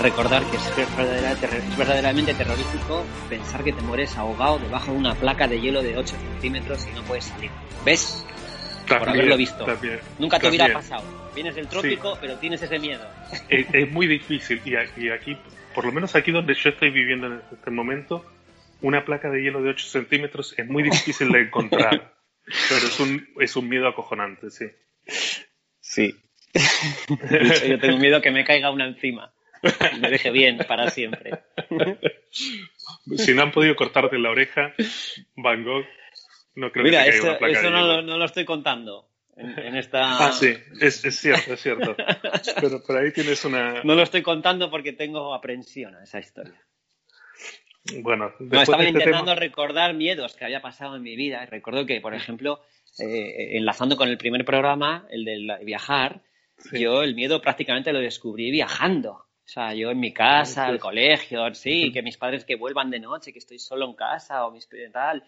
Recordar 0.00 0.44
que 0.50 0.56
es, 0.56 0.76
verdadera- 0.76 1.36
terror- 1.36 1.62
es 1.62 1.76
verdaderamente 1.76 2.34
terrorífico 2.34 3.04
pensar 3.28 3.62
que 3.64 3.72
te 3.72 3.80
mueres 3.82 4.16
ahogado 4.16 4.58
debajo 4.58 4.92
de 4.92 4.98
una 4.98 5.14
placa 5.14 5.46
de 5.48 5.60
hielo 5.60 5.82
de 5.82 5.96
8 5.96 6.16
centímetros 6.16 6.86
y 6.90 6.94
no 6.94 7.02
puedes 7.04 7.24
salir. 7.24 7.50
¿Ves? 7.84 8.24
También, 8.88 9.10
haberlo 9.10 9.36
visto. 9.36 9.64
también, 9.64 10.00
Nunca 10.18 10.40
te 10.40 10.48
hubiera 10.48 10.72
pasado. 10.72 11.04
Vienes 11.34 11.54
del 11.54 11.68
trópico, 11.68 12.18
pero 12.20 12.36
tienes 12.38 12.60
ese 12.62 12.78
miedo. 12.78 13.06
Es, 13.48 13.66
es 13.72 13.90
muy 13.92 14.06
difícil 14.06 14.60
y 14.64 14.74
aquí, 14.74 15.06
y 15.06 15.10
aquí, 15.10 15.36
por 15.74 15.84
lo 15.84 15.92
menos 15.92 16.14
aquí 16.16 16.32
donde 16.32 16.54
yo 16.54 16.70
estoy 16.70 16.90
viviendo 16.90 17.26
en 17.28 17.40
este 17.52 17.70
momento, 17.70 18.24
una 18.82 19.04
placa 19.04 19.30
de 19.30 19.42
hielo 19.42 19.62
de 19.62 19.70
8 19.70 19.86
centímetros 19.86 20.54
es 20.58 20.66
muy 20.66 20.82
difícil 20.82 21.30
de 21.30 21.42
encontrar. 21.42 22.14
Pero 22.68 22.86
es 22.88 22.98
un, 22.98 23.28
es 23.38 23.54
un 23.54 23.68
miedo 23.68 23.86
acojonante, 23.86 24.50
sí. 24.50 24.64
Sí. 25.80 26.16
Yo 27.68 27.78
tengo 27.78 27.98
miedo 27.98 28.20
que 28.20 28.30
me 28.32 28.44
caiga 28.44 28.70
una 28.72 28.86
encima. 28.88 29.32
Me 30.00 30.10
deje 30.10 30.30
bien 30.30 30.58
para 30.68 30.90
siempre. 30.90 31.42
Si 33.16 33.34
no 33.34 33.42
han 33.42 33.52
podido 33.52 33.76
cortarte 33.76 34.18
la 34.18 34.30
oreja, 34.30 34.74
Van 35.36 35.64
Gogh, 35.64 35.84
no 36.54 36.70
creo 36.72 36.84
Mira, 36.84 37.04
que 37.04 37.10
te 37.12 37.18
caiga 37.18 37.18
eso, 37.18 37.28
una 37.30 37.38
placa 37.38 37.52
eso 37.52 37.62
de 37.62 37.70
no, 37.70 37.86
lo- 37.86 38.02
no 38.02 38.18
lo 38.18 38.24
estoy 38.24 38.44
contando 38.44 39.08
en, 39.36 39.58
en 39.58 39.76
esta... 39.76 40.26
Ah, 40.28 40.32
sí, 40.32 40.54
es, 40.80 41.04
es 41.04 41.18
cierto, 41.18 41.54
es 41.54 41.60
cierto. 41.60 41.94
Pero 42.60 42.82
por 42.82 42.96
ahí 42.98 43.12
tienes 43.12 43.44
una... 43.44 43.82
No 43.84 43.94
lo 43.94 44.02
estoy 44.02 44.22
contando 44.22 44.70
porque 44.70 44.92
tengo 44.92 45.34
aprensión 45.34 45.94
a 45.94 46.02
esa 46.04 46.18
historia. 46.20 46.60
Bueno, 48.02 48.32
No, 48.38 48.60
estaba 48.60 48.82
de 48.82 48.88
este 48.88 48.98
intentando 48.98 49.32
tema... 49.32 49.40
recordar 49.40 49.94
miedos 49.94 50.34
que 50.36 50.44
había 50.44 50.60
pasado 50.60 50.96
en 50.96 51.02
mi 51.02 51.16
vida. 51.16 51.44
Recuerdo 51.46 51.86
que, 51.86 52.00
por 52.00 52.14
ejemplo, 52.14 52.60
eh, 52.98 53.56
enlazando 53.56 53.96
con 53.96 54.08
el 54.08 54.18
primer 54.18 54.44
programa, 54.44 55.06
el 55.10 55.24
de 55.24 55.58
viajar, 55.64 56.22
Sí. 56.58 56.78
yo 56.78 57.02
el 57.02 57.14
miedo 57.14 57.40
prácticamente 57.40 57.90
lo 57.90 58.00
descubrí 58.00 58.50
viajando. 58.50 59.24
O 59.50 59.52
sea, 59.52 59.74
yo 59.74 59.90
en 59.90 59.98
mi 59.98 60.12
casa, 60.12 60.72
sí. 60.72 60.78
colegio, 60.78 61.52
sí, 61.56 61.90
que 61.90 62.02
mis 62.02 62.16
padres 62.16 62.44
que 62.44 62.54
vuelvan 62.54 62.88
de 62.88 63.00
noche, 63.00 63.32
que 63.32 63.40
estoy 63.40 63.58
solo 63.58 63.84
en 63.84 63.94
casa 63.94 64.46
o 64.46 64.52
mis 64.52 64.68
tal, 64.92 65.24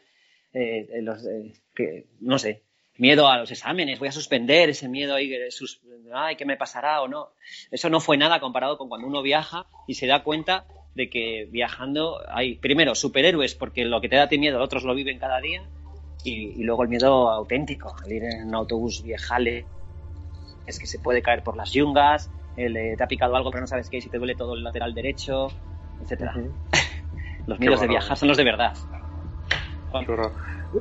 eh, 0.53 0.87
eh, 0.93 1.03
los, 1.03 1.27
eh, 1.27 1.53
que, 1.75 2.07
no 2.21 2.39
sé, 2.39 2.63
miedo 2.99 3.27
a 3.27 3.39
los 3.39 3.51
exámenes, 3.51 3.99
voy 3.99 4.07
a 4.07 4.13
suspender 4.13 4.69
ese 4.69 4.89
miedo 4.89 5.17
ahí, 5.17 5.29
que 5.29 5.51
sus- 5.51 5.81
ay, 6.15 6.37
¿qué 6.37 6.45
me 6.45 6.57
pasará 6.57 7.03
o 7.03 7.09
no? 7.09 7.31
Eso 7.73 7.91
no 7.91 7.99
fue 7.99 8.17
nada 8.17 8.39
comparado 8.39 8.79
con 8.79 8.89
cuando 8.89 9.09
uno 9.09 9.23
viaja 9.23 9.67
y 9.89 9.95
se 9.95 10.07
da 10.07 10.23
cuenta 10.23 10.67
de 10.95 11.11
que 11.11 11.49
viajando 11.51 12.21
hay, 12.29 12.55
primero, 12.55 12.95
superhéroes, 12.95 13.57
porque 13.57 13.85
lo 13.85 14.01
que 14.01 14.09
te 14.09 14.15
da 14.15 14.23
a 14.25 14.29
ti 14.29 14.39
miedo, 14.39 14.63
otros 14.63 14.85
lo 14.85 14.95
viven 14.95 15.19
cada 15.19 15.41
día, 15.41 15.69
y, 16.23 16.61
y 16.61 16.63
luego 16.63 16.85
el 16.85 16.91
miedo 16.91 17.29
auténtico, 17.29 17.97
el 18.07 18.13
ir 18.13 18.23
en 18.23 18.47
un 18.47 18.55
autobús 18.55 19.03
viejale, 19.03 19.67
es 20.65 20.79
que 20.79 20.87
se 20.87 21.01
puede 21.01 21.23
caer 21.23 21.43
por 21.43 21.57
las 21.57 21.73
yungas, 21.73 22.31
el, 22.57 22.77
eh, 22.77 22.95
te 22.97 23.05
ha 23.05 23.09
picado 23.09 23.37
algo 23.37 23.51
pero 23.51 23.63
no 23.63 23.67
sabes 23.67 23.89
qué, 23.89 24.01
si 24.01 24.11
te 24.11 24.19
duele 24.19 24.35
todo 24.35 24.55
el 24.55 24.63
lateral 24.63 24.95
derecho, 24.95 25.49
etcétera. 26.01 26.33
Ujú. 26.37 26.55
Los 27.47 27.59
miedos 27.59 27.81
de 27.81 27.89
viajar 27.89 28.17
son 28.17 28.29
los 28.29 28.37
de 28.37 28.45
verdad. 28.45 28.73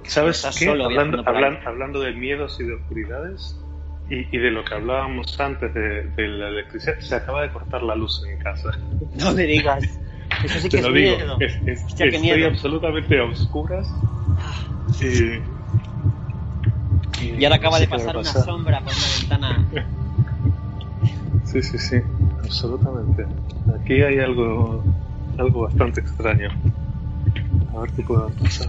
¿Sabes 0.06 0.42
qué? 0.58 0.66
solo 0.66 0.86
Hablando, 0.86 1.24
hablan- 1.26 1.60
hablando 1.66 2.00
de 2.02 2.14
miedos 2.14 2.60
y 2.60 2.66
de 2.66 2.74
oscuridades 2.76 3.66
y, 4.08 4.36
y 4.36 4.40
de 4.40 4.52
lo 4.52 4.64
que 4.64 4.76
hablábamos 4.76 5.40
antes 5.40 5.74
de, 5.74 6.04
de 6.12 6.28
la 6.28 6.48
electricidad, 6.50 6.96
se 7.00 7.16
acaba 7.16 7.42
de 7.44 7.52
cortar 7.52 7.84
la 7.84 7.96
luz 7.96 8.24
en 8.30 8.38
casa. 8.38 8.70
No 9.14 9.34
me 9.34 9.44
digas. 9.44 10.00
Eso 10.44 10.60
sí 10.60 10.70
que 10.70 10.78
Te 10.78 10.78
es 10.78 10.84
lo 10.84 10.94
digo, 10.94 11.18
miedo. 11.18 11.38
es, 11.40 11.58
es- 11.66 11.86
Hostia, 11.88 12.06
estoy 12.06 12.22
miedo. 12.22 12.48
absolutamente 12.48 13.20
a 13.20 13.24
oscuras. 13.26 14.04
Y, 15.00 15.42
Y 17.22 17.44
ahora 17.44 17.56
acaba 17.58 17.78
no 17.78 17.82
de 17.82 17.86
sé 17.86 17.92
pasar 17.92 18.18
una 18.18 18.32
sombra 18.32 18.80
por 18.82 18.94
una 18.94 19.08
ventana. 19.18 19.68
Sí, 21.52 21.62
sí, 21.62 21.78
sí, 21.78 21.98
absolutamente. 22.44 23.26
Aquí 23.80 24.02
hay 24.02 24.20
algo, 24.20 24.84
algo 25.38 25.62
bastante 25.64 26.00
extraño. 26.02 26.50
A 27.76 27.80
ver 27.82 27.92
qué 27.92 28.04
puede 28.04 28.34
pasar. 28.36 28.68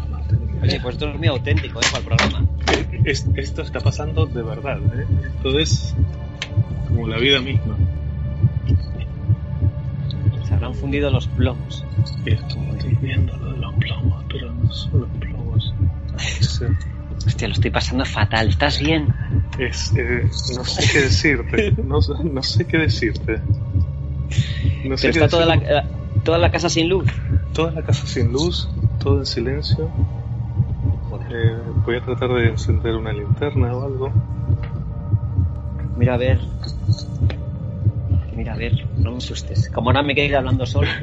Oye, 0.62 0.81
pues 0.81 0.95
esto 0.95 1.11
es 1.11 1.18
muy 1.18 1.29
auténtico, 1.29 1.81
¿eh? 1.81 1.85
Para 1.90 1.99
el 1.99 2.05
programa. 2.05 2.47
Es- 3.05 3.27
esto 3.37 3.62
está 3.62 3.81
pasando 3.81 4.27
de 4.27 4.42
verdad, 4.42 4.79
¿eh? 4.99 5.07
Esto 5.37 5.59
es 5.59 5.95
como 6.88 7.07
la 7.09 7.18
vida 7.18 7.40
misma. 7.40 7.77
Se 10.45 10.55
habrán 10.55 10.75
fundido 10.75 11.11
los 11.11 11.27
plomos. 11.29 11.85
Esto, 12.25 12.61
estoy 12.77 12.95
viendo 13.01 13.37
lo 13.38 13.53
de 13.53 13.59
los 13.59 13.75
plomos, 13.77 14.25
pero 14.29 14.53
no 14.53 14.71
son 14.73 15.01
los 15.03 15.11
plomos. 15.11 15.75
Eh, 16.62 16.68
Hostia, 17.27 17.49
lo 17.49 17.55
estoy 17.55 17.71
pasando 17.71 18.05
fatal. 18.05 18.49
¿Estás 18.49 18.79
bien? 18.81 19.09
Es, 19.59 19.93
eh, 19.97 20.31
no 20.57 20.65
sé 20.65 20.88
qué 20.93 21.01
decirte. 21.01 21.75
No, 21.83 22.01
sé- 22.03 22.12
no 22.25 22.43
sé 22.43 22.67
qué 22.67 22.79
decirte. 22.79 23.41
No 24.85 24.97
sé 24.97 25.09
Pero 25.09 25.12
qué 25.12 25.25
está 25.25 25.29
toda 25.29 25.47
la, 25.47 25.55
eh, 25.57 25.83
toda 26.25 26.38
la 26.38 26.51
casa 26.51 26.69
sin 26.69 26.88
luz. 26.88 27.09
Toda 27.53 27.73
la 27.73 27.83
casa 27.83 28.07
sin 28.07 28.33
luz, 28.33 28.69
todo 28.99 29.19
en 29.21 29.27
silencio. 29.27 29.91
Eh, 31.31 31.62
voy 31.85 31.97
a 31.97 32.01
tratar 32.01 32.31
de 32.31 32.49
encender 32.49 32.95
una 32.95 33.12
linterna 33.12 33.75
o 33.75 33.85
algo. 33.85 34.12
Mira 35.97 36.15
a 36.15 36.17
ver. 36.17 36.41
Mira 38.35 38.55
a 38.55 38.57
ver, 38.57 38.73
no 38.97 39.12
me 39.12 39.19
asustes. 39.19 39.69
Como 39.69 39.91
ahora 39.91 40.03
me 40.03 40.15
quedé 40.15 40.35
hablando 40.37 40.67
solo. 40.67 40.88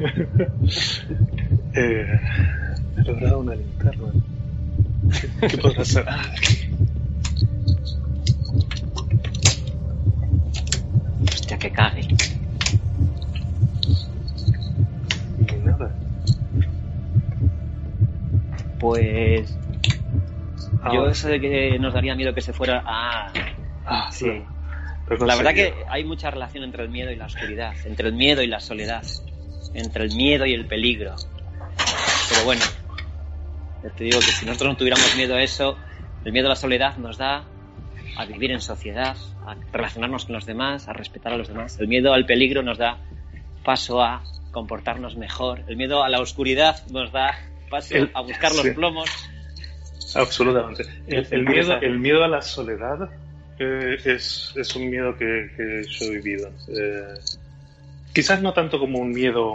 Eh, 1.72 2.04
he 2.96 3.02
logrado 3.04 3.38
una 3.38 3.54
linterna. 3.54 4.08
¿Qué, 5.40 5.48
qué 5.48 5.56
podrá 5.58 5.84
ser? 5.84 6.04
Ah, 6.08 6.24
aquí. 6.36 6.56
Hostia, 11.22 11.49
que 11.60 11.70
cague. 11.70 12.00
Y 15.38 15.52
nada. 15.64 15.94
Pues. 18.78 19.56
Yo 20.92 21.06
eso 21.08 21.28
de 21.28 21.40
que 21.40 21.78
nos 21.78 21.92
daría 21.92 22.14
miedo 22.14 22.34
que 22.34 22.40
se 22.40 22.52
fuera. 22.52 22.82
Ah, 22.86 23.30
Ah, 23.86 24.08
sí. 24.10 24.42
no. 25.08 25.26
La 25.26 25.34
verdad 25.36 25.52
que 25.52 25.74
hay 25.88 26.04
mucha 26.04 26.30
relación 26.30 26.62
entre 26.62 26.84
el 26.84 26.88
miedo 26.90 27.10
y 27.10 27.16
la 27.16 27.26
oscuridad, 27.26 27.74
entre 27.84 28.08
el 28.08 28.14
miedo 28.14 28.42
y 28.42 28.46
la 28.46 28.60
soledad, 28.60 29.02
entre 29.74 30.04
el 30.04 30.14
miedo 30.14 30.46
y 30.46 30.54
el 30.54 30.66
peligro. 30.66 31.16
Pero 32.28 32.44
bueno, 32.44 32.62
te 33.96 34.04
digo 34.04 34.20
que 34.20 34.26
si 34.26 34.46
nosotros 34.46 34.70
no 34.72 34.76
tuviéramos 34.76 35.16
miedo 35.16 35.34
a 35.34 35.42
eso, 35.42 35.76
el 36.24 36.32
miedo 36.32 36.46
a 36.46 36.50
la 36.50 36.56
soledad 36.56 36.96
nos 36.98 37.18
da 37.18 37.42
a 38.20 38.26
vivir 38.26 38.50
en 38.50 38.60
sociedad, 38.60 39.16
a 39.46 39.56
relacionarnos 39.72 40.26
con 40.26 40.34
los 40.34 40.46
demás, 40.46 40.88
a 40.88 40.92
respetar 40.92 41.32
a 41.32 41.36
los 41.36 41.48
demás. 41.48 41.78
El 41.80 41.88
miedo 41.88 42.12
al 42.12 42.26
peligro 42.26 42.62
nos 42.62 42.78
da 42.78 42.98
paso 43.64 44.02
a 44.02 44.22
comportarnos 44.50 45.16
mejor. 45.16 45.62
El 45.68 45.76
miedo 45.76 46.02
a 46.02 46.08
la 46.08 46.20
oscuridad 46.20 46.84
nos 46.90 47.12
da 47.12 47.34
paso 47.70 47.94
El- 47.96 48.10
a 48.14 48.20
buscar 48.20 48.54
los 48.54 48.66
plomos. 48.70 49.08
Absolutamente. 50.14 50.84
El, 51.06 51.44
miedo, 51.44 51.80
el 51.80 51.98
miedo 51.98 52.24
a 52.24 52.28
la 52.28 52.42
soledad 52.42 53.08
eh, 53.58 53.96
es, 54.04 54.52
es 54.56 54.76
un 54.76 54.90
miedo 54.90 55.16
que, 55.16 55.50
que 55.56 55.82
yo 55.88 56.06
he 56.06 56.10
vivido. 56.16 56.50
Eh, 56.68 57.14
quizás 58.12 58.42
no 58.42 58.52
tanto 58.52 58.78
como 58.78 58.98
un 58.98 59.10
miedo 59.12 59.54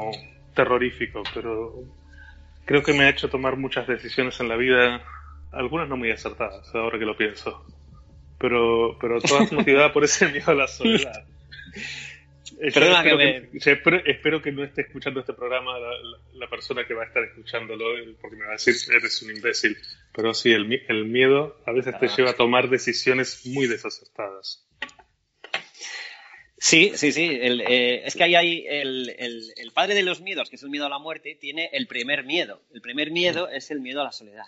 terrorífico, 0.53 1.23
pero 1.33 1.73
creo 2.63 2.81
que 2.83 2.93
me 2.93 3.03
ha 3.03 3.09
hecho 3.09 3.29
tomar 3.29 3.57
muchas 3.57 3.85
decisiones 3.87 4.39
en 4.39 4.47
la 4.47 4.55
vida, 4.55 5.01
algunas 5.51 5.89
no 5.89 5.97
muy 5.97 6.11
acertadas, 6.11 6.73
ahora 6.73 6.97
que 6.97 7.05
lo 7.05 7.17
pienso, 7.17 7.65
pero, 8.37 8.97
pero 8.99 9.19
todas 9.21 9.51
motivadas 9.51 9.91
por 9.91 10.03
ese 10.03 10.27
miedo 10.27 10.51
a 10.51 10.55
la 10.55 10.67
soledad. 10.67 11.25
Eh, 12.61 12.71
Perdona 12.71 12.99
espero, 12.99 13.17
que 13.17 13.57
espero, 13.71 13.97
espero 14.05 14.41
que 14.41 14.51
no 14.53 14.63
esté 14.63 14.83
escuchando 14.83 15.19
este 15.19 15.33
programa 15.33 15.77
la, 15.77 15.89
la- 15.89 16.17
la 16.35 16.47
persona 16.49 16.85
que 16.87 16.93
va 16.93 17.03
a 17.03 17.07
estar 17.07 17.21
escuchándolo, 17.23 17.97
eh, 17.97 18.15
porque 18.21 18.37
me 18.37 18.43
va 18.45 18.51
a 18.51 18.53
decir 18.53 18.75
eres 18.95 19.21
un 19.23 19.35
imbécil. 19.35 19.75
Pero 20.13 20.33
sí, 20.33 20.51
el, 20.53 20.65
mi- 20.65 20.79
el 20.87 21.03
miedo 21.05 21.57
a 21.65 21.73
veces 21.73 21.99
te 21.99 22.05
Ah. 22.05 22.15
lleva 22.15 22.29
a 22.29 22.35
tomar 22.35 22.69
decisiones 22.69 23.45
muy 23.47 23.67
desacertadas. 23.67 24.65
Sí, 26.57 26.91
sí, 26.95 27.11
sí. 27.11 27.37
El, 27.41 27.61
eh, 27.61 28.03
es 28.05 28.15
que 28.15 28.23
ahí 28.23 28.35
hay 28.35 28.65
el, 28.69 29.13
el- 29.17 29.51
el 29.57 29.71
padre 29.73 29.95
de 29.95 30.03
los 30.03 30.21
miedos, 30.21 30.49
que 30.49 30.55
es 30.55 30.63
el 30.63 30.69
miedo 30.69 30.85
a 30.85 30.89
la 30.89 30.99
muerte, 30.99 31.35
tiene 31.39 31.69
el 31.73 31.87
primer 31.87 32.23
miedo. 32.23 32.61
El 32.73 32.79
primer 32.81 33.11
miedo 33.11 33.49
es 33.49 33.69
el 33.71 33.81
miedo 33.81 33.99
a 34.01 34.05
la 34.05 34.11
soledad. 34.13 34.45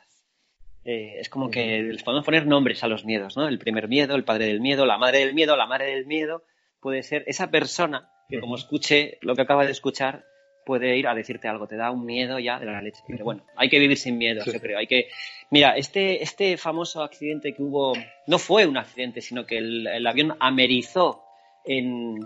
Eh, 0.89 1.19
es 1.19 1.27
como 1.27 1.51
que 1.51 1.81
les 1.83 2.01
podemos 2.01 2.23
poner 2.25 2.47
nombres 2.47 2.81
a 2.81 2.87
los 2.87 3.03
miedos, 3.03 3.35
¿no? 3.35 3.47
El 3.49 3.59
primer 3.59 3.89
miedo, 3.89 4.15
el 4.15 4.23
padre 4.23 4.45
del 4.45 4.61
miedo, 4.61 4.85
la 4.85 4.97
madre 4.97 5.19
del 5.19 5.33
miedo, 5.33 5.57
la 5.57 5.67
madre 5.67 5.87
del 5.93 6.05
miedo. 6.05 6.43
Puede 6.79 7.03
ser 7.03 7.25
esa 7.27 7.51
persona 7.51 8.09
que 8.29 8.39
como 8.39 8.55
escuche 8.55 9.17
lo 9.21 9.35
que 9.35 9.41
acaba 9.41 9.65
de 9.65 9.71
escuchar 9.71 10.23
puede 10.65 10.97
ir 10.97 11.07
a 11.07 11.13
decirte 11.15 11.47
algo, 11.49 11.67
te 11.67 11.75
da 11.75 11.91
un 11.91 12.05
miedo 12.05 12.39
ya 12.39 12.57
de 12.59 12.65
la 12.67 12.81
leche. 12.81 13.01
Pero 13.07 13.25
bueno, 13.25 13.45
hay 13.57 13.69
que 13.69 13.79
vivir 13.79 13.97
sin 13.97 14.17
miedo, 14.17 14.41
Sí. 14.43 14.51
yo 14.53 14.59
creo. 14.61 14.77
Hay 14.77 14.87
que, 14.87 15.09
mira, 15.49 15.75
este, 15.77 16.23
este 16.23 16.55
famoso 16.57 17.03
accidente 17.03 17.53
que 17.53 17.61
hubo, 17.61 17.93
no 18.27 18.37
fue 18.39 18.65
un 18.65 18.77
accidente, 18.77 19.19
sino 19.21 19.45
que 19.45 19.57
el, 19.57 19.87
el 19.87 20.07
avión 20.07 20.35
amerizó 20.39 21.23
en, 21.65 22.19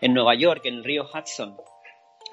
en 0.00 0.14
Nueva 0.14 0.34
York, 0.36 0.62
en 0.66 0.74
el 0.74 0.84
río 0.84 1.04
Hudson, 1.04 1.56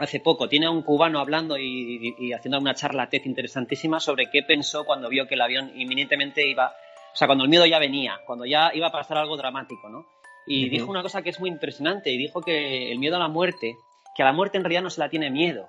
hace 0.04 0.20
poco. 0.20 0.48
Tiene 0.50 0.66
a 0.68 0.72
un 0.72 0.82
cubano 0.84 1.20
hablando 1.20 1.58
y, 1.58 2.14
y- 2.18 2.28
y 2.28 2.34
haciendo 2.34 2.60
una 2.60 2.74
charla 2.76 3.10
TED 3.10 3.26
interesantísima 3.26 4.00
sobre 4.00 4.30
qué 4.30 4.44
pensó 4.44 4.86
cuando 4.86 5.10
vio 5.10 5.28
que 5.28 5.36
el 5.36 5.42
avión 5.42 5.72
inminentemente 5.76 6.48
iba, 6.48 6.68
o 7.14 7.16
sea, 7.16 7.28
cuando 7.28 7.44
el 7.44 7.50
miedo 7.50 7.66
ya 7.66 7.80
venía, 7.80 8.20
cuando 8.26 8.46
ya 8.46 8.72
iba 8.74 8.88
a 8.88 8.92
pasar 8.92 9.18
algo 9.18 9.38
dramático, 9.38 9.90
¿no? 9.90 10.06
Y 10.48 10.66
dijo 10.70 10.90
una 10.92 11.02
cosa 11.04 11.22
que 11.22 11.30
es 11.30 11.40
muy 11.40 11.50
impresionante 11.50 12.10
y 12.12 12.18
dijo 12.18 12.42
que 12.42 12.92
el 12.92 13.00
miedo 13.00 13.16
a 13.16 13.20
la 13.20 13.28
muerte 13.28 13.76
que 14.16 14.24
a 14.24 14.26
la 14.26 14.34
muerte 14.34 14.58
en 14.58 14.64
realidad 14.64 14.82
no 14.82 14.90
se 14.90 15.00
la 15.00 15.08
tiene 15.10 15.30
miedo. 15.30 15.68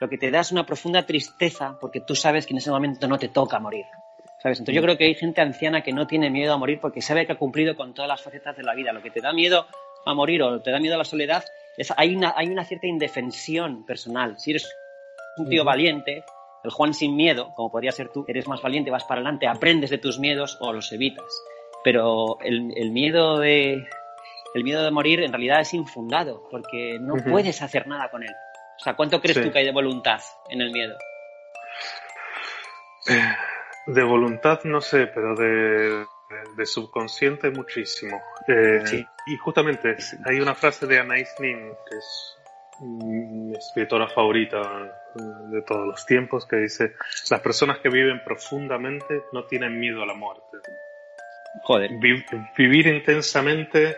Lo 0.00 0.08
que 0.08 0.18
te 0.18 0.30
da 0.30 0.40
es 0.40 0.50
una 0.50 0.64
profunda 0.66 1.04
tristeza 1.06 1.76
porque 1.80 2.00
tú 2.00 2.14
sabes 2.16 2.46
que 2.46 2.52
en 2.54 2.58
ese 2.58 2.70
momento 2.70 3.06
no 3.06 3.18
te 3.18 3.28
toca 3.28 3.58
morir. 3.60 3.84
¿Sabes? 4.42 4.58
Entonces 4.60 4.74
yo 4.76 4.82
creo 4.82 4.96
que 4.96 5.04
hay 5.04 5.14
gente 5.14 5.40
anciana 5.40 5.82
que 5.82 5.92
no 5.92 6.06
tiene 6.06 6.30
miedo 6.30 6.52
a 6.52 6.56
morir 6.56 6.78
porque 6.80 7.02
sabe 7.02 7.26
que 7.26 7.32
ha 7.32 7.36
cumplido 7.38 7.76
con 7.76 7.94
todas 7.94 8.08
las 8.08 8.22
facetas 8.22 8.56
de 8.56 8.62
la 8.62 8.74
vida. 8.74 8.92
Lo 8.92 9.02
que 9.02 9.10
te 9.10 9.20
da 9.20 9.32
miedo 9.32 9.66
a 10.06 10.14
morir 10.14 10.42
o 10.42 10.60
te 10.62 10.70
da 10.70 10.78
miedo 10.80 10.94
a 10.94 10.98
la 10.98 11.04
soledad 11.04 11.44
es 11.78 11.92
hay 11.96 12.14
una, 12.14 12.34
hay 12.36 12.48
una 12.48 12.64
cierta 12.64 12.86
indefensión 12.86 13.86
personal. 13.86 14.38
Si 14.38 14.50
eres 14.50 14.70
un 15.36 15.48
tío 15.48 15.64
valiente, 15.64 16.24
el 16.64 16.70
Juan 16.70 16.92
sin 16.92 17.16
miedo, 17.16 17.52
como 17.54 17.70
podría 17.70 17.92
ser 17.92 18.10
tú, 18.12 18.24
eres 18.28 18.48
más 18.48 18.60
valiente, 18.60 18.90
vas 18.90 19.04
para 19.04 19.20
adelante, 19.20 19.46
aprendes 19.46 19.90
de 19.90 19.98
tus 19.98 20.18
miedos 20.18 20.58
o 20.60 20.72
los 20.72 20.92
evitas. 20.92 21.24
Pero 21.84 22.38
el, 22.40 22.72
el 22.76 22.90
miedo 22.90 23.38
de 23.38 23.86
el 24.54 24.64
miedo 24.64 24.82
de 24.82 24.90
morir 24.90 25.20
en 25.22 25.32
realidad 25.32 25.60
es 25.60 25.72
infundado 25.74 26.42
porque 26.50 26.98
no 27.00 27.14
puedes 27.30 27.62
hacer 27.62 27.86
nada 27.86 28.10
con 28.10 28.22
él. 28.24 28.34
O 28.80 28.82
sea, 28.82 28.94
¿cuánto 28.96 29.20
crees 29.20 29.36
Sí. 29.38 29.44
tú 29.44 29.52
que 29.52 29.60
hay 29.60 29.64
de 29.64 29.72
voluntad 29.72 30.20
en 30.50 30.60
el 30.60 30.72
miedo? 30.72 30.96
De 33.86 34.02
voluntad 34.02 34.60
no 34.64 34.80
sé, 34.80 35.06
pero 35.06 35.34
de, 35.34 36.04
de, 36.56 36.66
subconsciente 36.66 37.50
muchísimo. 37.50 38.20
Eh, 38.46 38.82
Sí. 38.84 39.06
Y 39.26 39.36
justamente 39.36 39.96
hay 40.24 40.40
una 40.40 40.54
frase 40.54 40.86
de 40.86 40.98
Anais 40.98 41.34
Nin, 41.38 41.70
que 41.88 41.96
es 41.96 42.38
mi 42.80 43.52
escritora 43.56 44.08
favorita 44.08 44.58
de 45.50 45.62
todos 45.62 45.86
los 45.86 46.06
tiempos, 46.06 46.46
que 46.46 46.56
dice, 46.56 46.94
las 47.30 47.40
personas 47.40 47.78
que 47.78 47.88
viven 47.88 48.22
profundamente 48.24 49.22
no 49.32 49.44
tienen 49.44 49.78
miedo 49.80 50.02
a 50.02 50.06
la 50.06 50.14
muerte. 50.14 50.42
Joder. 51.64 51.90
Vi- 51.98 52.24
vivir 52.56 52.86
intensamente 52.86 53.96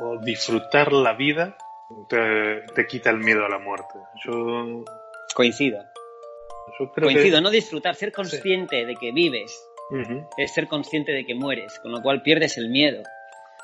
o 0.00 0.18
disfrutar 0.20 0.92
la 0.92 1.14
vida 1.14 1.56
te, 2.08 2.62
te 2.74 2.86
quita 2.86 3.10
el 3.10 3.18
miedo 3.18 3.44
a 3.46 3.48
la 3.48 3.58
muerte. 3.58 3.94
Yo, 4.24 4.84
Coincido. 5.34 5.82
yo 6.78 6.92
creo 6.92 7.06
Coincido, 7.06 7.38
que... 7.38 7.42
no 7.42 7.50
disfrutar, 7.50 7.94
ser 7.94 8.12
consciente 8.12 8.84
de 8.84 8.94
que 8.94 9.10
vives 9.12 9.58
Es 10.36 10.52
ser 10.52 10.68
consciente 10.68 11.12
de 11.12 11.24
que 11.24 11.34
mueres, 11.34 11.78
con 11.80 11.92
lo 11.92 12.02
cual 12.02 12.22
pierdes 12.22 12.58
el 12.58 12.68
miedo. 12.68 13.02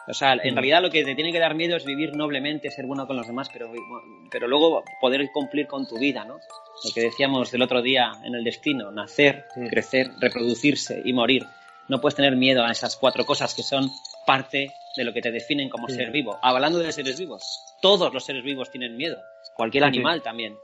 O 0.06 0.12
sea, 0.12 0.34
en 0.34 0.54
realidad 0.54 0.82
lo 0.82 0.90
que 0.90 1.02
te 1.02 1.14
tiene 1.14 1.32
que 1.32 1.38
dar 1.38 1.54
miedo 1.54 1.76
es 1.76 1.84
vivir 1.84 2.14
noblemente, 2.14 2.70
ser 2.70 2.86
bueno 2.86 3.06
con 3.06 3.16
los 3.16 3.26
demás, 3.26 3.48
pero, 3.50 3.72
pero 4.30 4.46
luego 4.46 4.84
poder 5.00 5.30
cumplir 5.32 5.66
con 5.66 5.86
tu 5.86 5.98
vida, 5.98 6.24
¿no? 6.24 6.34
Lo 6.34 6.92
que 6.94 7.00
decíamos 7.00 7.50
del 7.50 7.62
otro 7.62 7.80
día 7.80 8.12
en 8.22 8.34
el 8.34 8.44
destino, 8.44 8.90
nacer, 8.90 9.46
crecer, 9.70 10.10
reproducirse 10.20 11.00
y 11.04 11.12
morir. 11.14 11.46
No 11.88 12.00
puedes 12.00 12.16
tener 12.16 12.36
miedo 12.36 12.64
a 12.64 12.70
esas 12.70 12.96
cuatro 12.96 13.24
cosas 13.24 13.54
que 13.54 13.62
son 13.62 13.90
parte 14.26 14.72
de 14.96 15.04
lo 15.04 15.12
que 15.12 15.22
te 15.22 15.30
definen 15.30 15.70
como 15.70 15.88
ser 15.88 16.10
vivo. 16.10 16.38
Hablando 16.42 16.78
de 16.78 16.92
seres 16.92 17.18
vivos, 17.18 17.62
todos 17.80 18.12
los 18.12 18.24
seres 18.24 18.44
vivos 18.44 18.70
tienen 18.70 18.96
miedo, 18.96 19.22
cualquier 19.54 19.84
animal 19.84 20.22
también. 20.22 20.56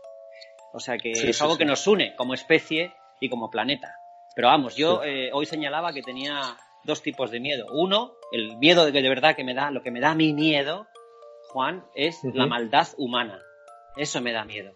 O 0.72 0.80
sea 0.80 0.98
que 0.98 1.14
Sí, 1.14 1.30
es 1.30 1.42
algo 1.42 1.56
que 1.56 1.64
nos 1.64 1.86
une 1.86 2.14
como 2.14 2.34
especie 2.34 2.92
y 3.20 3.28
como 3.28 3.50
planeta. 3.50 3.99
Pero 4.40 4.48
vamos, 4.48 4.74
yo 4.74 5.04
eh, 5.04 5.28
hoy 5.34 5.44
señalaba 5.44 5.92
que 5.92 6.00
tenía 6.02 6.40
dos 6.84 7.02
tipos 7.02 7.30
de 7.30 7.40
miedo. 7.40 7.66
Uno, 7.74 8.12
el 8.32 8.56
miedo 8.56 8.86
de 8.86 8.92
que 8.92 9.02
de 9.02 9.08
verdad 9.10 9.36
que 9.36 9.44
me 9.44 9.52
da, 9.52 9.70
lo 9.70 9.82
que 9.82 9.90
me 9.90 10.00
da 10.00 10.14
mi 10.14 10.32
miedo, 10.32 10.86
Juan, 11.50 11.84
es 11.94 12.20
la 12.24 12.46
maldad 12.46 12.88
humana. 12.96 13.38
Eso 13.98 14.22
me 14.22 14.32
da 14.32 14.46
miedo. 14.46 14.72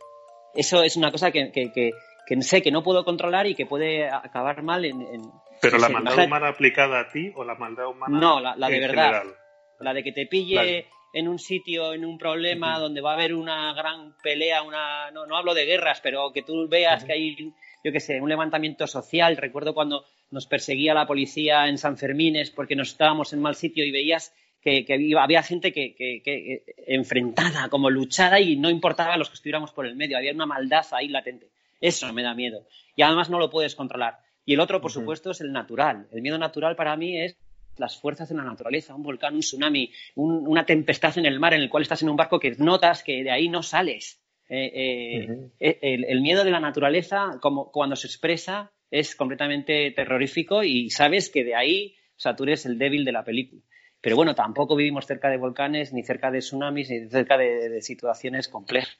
Eso 0.55 0.83
es 0.83 0.97
una 0.99 1.11
cosa 1.11 1.31
que, 1.31 1.51
que, 1.51 1.73
que- 1.73 1.93
que 2.27 2.43
sé 2.43 2.61
que 2.61 2.71
no 2.71 2.83
puedo 2.83 3.07
controlar 3.07 3.47
y 3.47 3.55
que 3.55 3.65
puede 3.65 4.07
acabar 4.11 4.63
mal 4.63 4.85
en... 4.85 5.01
en- 5.01 5.23
Pero 5.63 5.79
la 5.79 5.89
maldad 5.89 6.13
imagínate- 6.13 6.27
humana 6.27 6.49
aplicada 6.49 7.01
a 7.01 7.09
ti 7.09 7.33
o 7.35 7.43
la 7.43 7.55
maldad 7.55 7.87
humana 7.89 8.19
No, 8.19 8.41
la, 8.41 8.55
la 8.57 8.69
de 8.69 8.75
en 8.77 8.81
verdad. 8.83 9.05
general? 9.07 9.35
La 9.81 9.95
de 9.95 10.03
que 10.05 10.13
te 10.13 10.27
pille 10.27 10.89
en 11.15 11.27
un 11.29 11.39
sitio, 11.39 11.95
en 11.95 12.05
un 12.05 12.19
problema 12.19 12.79
donde 12.79 13.01
va 13.01 13.13
a 13.13 13.15
haber 13.15 13.33
una 13.35 13.73
gran 13.73 14.15
pelea, 14.23 14.63
una 14.63 15.11
no, 15.11 15.25
no 15.27 15.37
hablo 15.39 15.55
de 15.55 15.65
guerras, 15.65 16.01
pero 16.03 16.33
que 16.35 16.43
tú 16.43 16.69
veas 16.69 17.05
que 17.05 17.13
hay, 17.15 17.37
yo 17.85 17.93
qué 17.93 18.01
sé, 18.01 18.21
un 18.21 18.29
levantamiento 18.31 18.87
social. 18.87 19.37
Recuerdo 19.37 19.75
cuando 19.75 20.05
nos 20.31 20.47
perseguía 20.47 20.95
la 20.95 21.07
policía 21.07 21.69
en 21.69 21.79
San 21.79 21.97
Fermines 21.99 22.51
porque 22.51 22.75
nos 22.75 22.89
estábamos 22.89 23.33
en 23.33 23.41
mal 23.43 23.55
sitio 23.55 23.85
y 23.85 23.91
veías 23.93 24.35
que, 24.63 24.85
que 24.87 24.95
había, 24.95 25.23
había 25.23 25.43
gente 25.43 25.73
que, 25.73 25.95
que- 25.95 26.23
que, 26.25 26.53
eh, 26.55 26.65
enfrentada, 26.87 27.69
como 27.69 27.91
luchada 27.91 28.41
y 28.41 28.57
no 28.57 28.71
importaba 28.71 29.17
los 29.19 29.29
que 29.29 29.35
estuviéramos 29.35 29.73
por 29.73 29.85
el 29.87 29.95
medio. 29.95 30.17
Había 30.17 30.33
una 30.33 30.47
maldad 30.47 30.87
ahí 30.93 31.09
latente. 31.09 31.51
Eso 31.81 32.11
me 32.15 32.23
da 32.23 32.35
miedo. 32.35 32.67
Y 32.97 33.03
además 33.03 33.29
no 33.29 33.39
lo 33.39 33.51
puedes 33.51 33.75
controlar. 33.75 34.19
Y 34.47 34.55
el 34.55 34.61
otro, 34.61 34.81
por 34.81 34.91
supuesto, 34.91 35.31
es 35.33 35.41
el 35.43 35.53
natural. 35.53 36.07
El 36.13 36.23
miedo 36.23 36.39
natural 36.39 36.77
para 36.77 36.97
mí 36.97 37.19
es 37.21 37.37
las 37.77 37.99
fuerzas 38.01 38.29
de 38.29 38.37
la 38.37 38.45
naturaleza, 38.45 38.95
un 38.95 39.03
volcán, 39.03 39.35
un 39.35 39.41
tsunami, 39.41 39.91
un- 40.15 40.47
una 40.47 40.65
tempestad 40.65 41.19
en 41.19 41.27
el 41.27 41.39
mar 41.41 41.53
en 41.55 41.61
el 41.61 41.69
cual 41.69 41.83
estás 41.83 42.03
en 42.03 42.09
un 42.09 42.17
barco 42.17 42.39
que 42.41 42.53
notas 42.57 43.03
que 43.03 43.23
de 43.23 43.31
ahí 43.31 43.49
no 43.51 43.63
sales. 43.63 44.24
Eh, 44.49 44.71
eh, 44.75 45.51
eh, 45.59 45.79
el, 45.81 46.05
el 46.05 46.21
miedo 46.21 46.45
de 46.45 46.51
la 46.51 46.61
naturaleza, 46.61 47.39
como 47.41 47.71
cuando 47.73 47.97
se 47.97 48.07
expresa, 48.07 48.73
es 48.91 49.17
completamente 49.17 49.91
terrorífico 49.93 50.63
y 50.63 50.91
sabes 50.91 51.31
que 51.31 51.45
de 51.45 51.55
ahí, 51.55 51.97
o 52.17 52.21
sea, 52.21 52.37
tú 52.37 52.45
eres 52.45 52.67
el 52.67 52.79
débil 52.79 53.05
de 53.05 53.13
la 53.13 53.25
película. 53.25 53.63
Pero 54.01 54.17
bueno, 54.17 54.35
tampoco 54.35 54.77
vivimos 54.77 55.07
cerca 55.07 55.31
de 55.31 55.39
volcanes, 55.39 55.93
ni 55.93 56.03
cerca 56.03 56.31
de 56.31 56.41
tsunamis, 56.41 56.91
ni 56.91 57.09
cerca 57.09 57.39
de, 57.39 57.71
de 57.71 57.81
situaciones 57.81 58.49
complejas. 58.49 58.99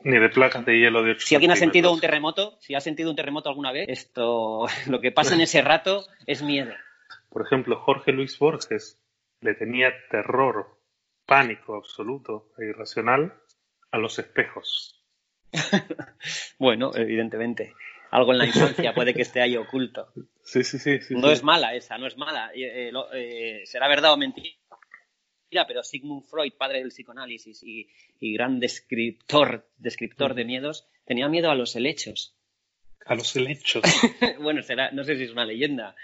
Ni 0.00 0.18
de 0.18 0.28
placas 0.28 0.64
de 0.64 0.78
hielo 0.78 1.02
de 1.02 1.12
8 1.12 1.26
Si 1.26 1.34
alguien 1.34 1.50
ha 1.50 1.56
sentido 1.56 1.92
un 1.92 2.00
terremoto, 2.00 2.56
si 2.60 2.74
ha 2.74 2.80
sentido 2.80 3.10
un 3.10 3.16
terremoto 3.16 3.48
alguna 3.48 3.72
vez, 3.72 3.88
esto, 3.88 4.66
lo 4.88 5.00
que 5.00 5.12
pasa 5.12 5.34
en 5.34 5.40
ese 5.40 5.60
rato 5.60 6.06
es 6.26 6.42
miedo. 6.42 6.72
Por 7.28 7.42
ejemplo, 7.42 7.76
Jorge 7.80 8.12
Luis 8.12 8.38
Borges 8.38 9.02
le 9.40 9.54
tenía 9.54 9.92
terror, 10.10 10.78
pánico 11.26 11.76
absoluto 11.76 12.52
e 12.58 12.66
irracional 12.66 13.34
a 13.90 13.98
los 13.98 14.18
espejos. 14.18 15.02
Bueno, 16.58 16.90
evidentemente. 16.94 17.74
Algo 18.10 18.32
en 18.32 18.38
la 18.38 18.46
infancia 18.46 18.94
puede 18.94 19.14
que 19.14 19.22
esté 19.22 19.40
ahí 19.40 19.56
oculto. 19.56 20.12
Sí, 20.42 20.64
sí, 20.64 20.78
sí. 20.78 21.00
sí, 21.00 21.14
No 21.14 21.28
sí. 21.28 21.34
es 21.34 21.42
mala 21.42 21.74
esa, 21.74 21.98
no 21.98 22.06
es 22.06 22.16
mala. 22.16 22.50
Eh, 22.54 22.88
eh, 22.88 22.92
lo- 22.92 23.12
eh, 23.12 23.62
será 23.66 23.86
verdad 23.86 24.12
o 24.14 24.16
mentira, 24.16 24.56
pero 25.66 25.82
Sigmund 25.82 26.24
Freud, 26.24 26.52
padre 26.58 26.78
del 26.78 26.88
psicoanálisis 26.88 27.62
y, 27.62 27.88
y 28.18 28.32
gran 28.32 28.60
descriptor, 28.60 29.68
descriptor 29.76 30.34
de 30.34 30.44
miedos, 30.44 30.86
tenía 31.04 31.28
miedo 31.28 31.50
a 31.50 31.54
los 31.54 31.76
helechos. 31.76 32.34
A 33.06 33.14
los 33.14 33.34
helechos. 33.36 33.84
bueno, 34.40 34.62
será, 34.62 34.90
no 34.90 35.04
sé 35.04 35.16
si 35.16 35.24
es 35.24 35.30
una 35.30 35.44
leyenda, 35.44 35.94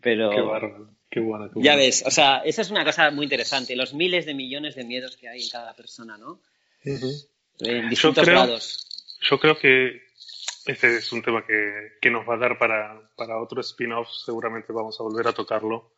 pero 0.00 0.30
qué 0.30 0.40
bárbaro. 0.40 0.90
Qué 1.10 1.20
bueno. 1.20 1.50
qué 1.52 1.60
ya 1.62 1.76
ves, 1.76 2.04
o 2.06 2.10
sea, 2.10 2.38
esa 2.38 2.62
es 2.62 2.70
una 2.70 2.84
cosa 2.84 3.10
muy 3.10 3.24
interesante, 3.24 3.76
los 3.76 3.94
miles 3.94 4.26
de 4.26 4.34
millones 4.34 4.74
de 4.74 4.84
miedos 4.84 5.16
que 5.16 5.28
hay 5.28 5.42
en 5.42 5.48
cada 5.50 5.74
persona, 5.74 6.18
¿no? 6.18 6.40
Ujú. 6.84 7.10
En 7.60 7.88
distintos 7.88 8.24
creo- 8.24 8.36
grados. 8.44 9.16
Yo 9.20 9.38
creo 9.38 9.58
que 9.58 10.02
este 10.66 10.96
es 10.96 11.12
un 11.12 11.22
tema 11.22 11.46
que, 11.46 11.92
que 12.00 12.10
nos 12.10 12.28
va 12.28 12.34
a 12.34 12.38
dar 12.38 12.58
para, 12.58 13.10
para 13.16 13.38
otro 13.40 13.60
spin-off, 13.60 14.08
seguramente 14.24 14.72
vamos 14.72 14.98
a 15.00 15.02
volver 15.02 15.28
a 15.28 15.32
tocarlo. 15.32 15.92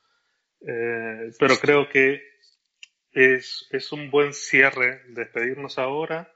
Eh, 0.61 1.31
pero 1.39 1.57
creo 1.59 1.89
que 1.89 2.23
es, 3.13 3.67
es 3.71 3.93
un 3.93 4.11
buen 4.11 4.33
cierre 4.33 5.03
despedirnos 5.09 5.79
ahora 5.79 6.33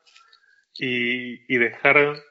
y, 0.75 1.53
y 1.53 1.59
dejar 1.59 2.23